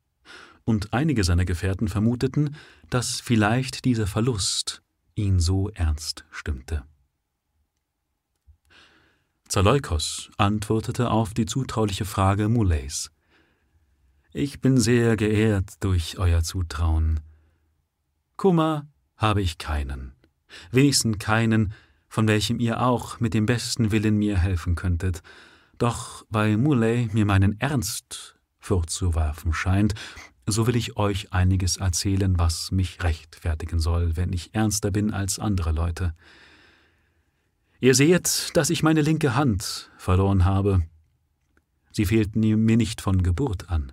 und 0.65 0.93
einige 0.93 1.25
seiner 1.25 1.45
Gefährten 1.45 1.89
vermuteten, 1.89 2.57
dass 2.91 3.21
vielleicht 3.21 3.85
dieser 3.85 4.07
Verlust 4.07 4.83
ihn 5.15 5.41
so 5.41 5.69
ernst 5.71 6.25
stimmte. 6.31 6.85
Zaleukos 9.51 10.31
antwortete 10.37 11.11
auf 11.11 11.35
die 11.35 11.45
zutrauliche 11.45 12.05
Frage 12.05 12.49
Muleys. 12.49 13.11
Ich 14.33 14.61
bin 14.61 14.79
sehr 14.79 15.17
geehrt 15.17 15.73
durch 15.81 16.21
euer 16.21 16.45
Zutrauen. 16.45 17.19
Kummer 18.37 18.87
habe 19.17 19.43
ich 19.43 19.59
keinen, 19.59 20.13
wenigstens 20.71 21.19
keinen, 21.19 21.73
von 22.09 22.29
welchem 22.29 22.61
ihr 22.61 22.81
auch 22.81 23.19
mit 23.19 23.35
dem 23.35 23.45
besten 23.45 23.91
Willen 23.91 24.19
mir 24.19 24.39
helfen 24.39 24.77
könntet. 24.77 25.21
Doch 25.79 26.25
weil 26.29 26.57
Muley 26.57 27.09
mir 27.13 27.27
meinen 27.27 27.61
Ernst 27.61 28.39
vorzuwerfen 28.61 29.53
scheint, 29.53 29.95
so 30.47 30.69
will 30.69 30.77
ich 30.77 30.97
euch 30.97 31.33
einiges 31.33 31.77
erzählen, 31.77 32.39
was 32.39 32.71
mich 32.71 33.03
rechtfertigen 33.03 33.81
soll, 33.81 34.17
wenn 34.17 34.33
ich 34.33 34.55
ernster 34.55 34.93
bin 34.93 35.13
als 35.13 35.41
andere 35.41 35.73
Leute. 35.73 36.15
Ihr 37.83 37.95
seht, 37.95 38.55
dass 38.55 38.69
ich 38.69 38.83
meine 38.83 39.01
linke 39.01 39.35
Hand 39.35 39.91
verloren 39.97 40.45
habe. 40.45 40.83
Sie 41.93 42.05
fehlt 42.05 42.37
mir 42.37 42.57
nicht 42.57 43.01
von 43.01 43.23
Geburt 43.23 43.71
an, 43.71 43.93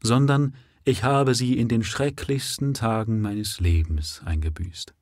sondern 0.00 0.54
ich 0.84 1.02
habe 1.02 1.34
sie 1.34 1.58
in 1.58 1.66
den 1.66 1.82
schrecklichsten 1.82 2.72
Tagen 2.72 3.20
meines 3.20 3.58
Lebens 3.58 4.22
eingebüßt. 4.24 4.94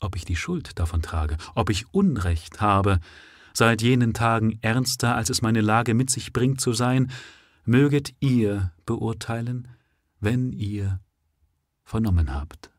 Ob 0.00 0.16
ich 0.16 0.24
die 0.24 0.34
Schuld 0.34 0.78
davon 0.78 1.02
trage, 1.02 1.36
ob 1.54 1.70
ich 1.70 1.94
Unrecht 1.94 2.60
habe, 2.60 2.98
seit 3.54 3.80
jenen 3.80 4.12
Tagen 4.12 4.58
ernster, 4.60 5.14
als 5.14 5.30
es 5.30 5.42
meine 5.42 5.60
Lage 5.60 5.94
mit 5.94 6.10
sich 6.10 6.32
bringt 6.32 6.60
zu 6.60 6.72
sein, 6.72 7.12
möget 7.64 8.12
ihr 8.18 8.72
beurteilen, 8.86 9.68
wenn 10.20 10.52
ihr 10.52 11.00
vernommen 11.84 12.34
habt. 12.34 12.70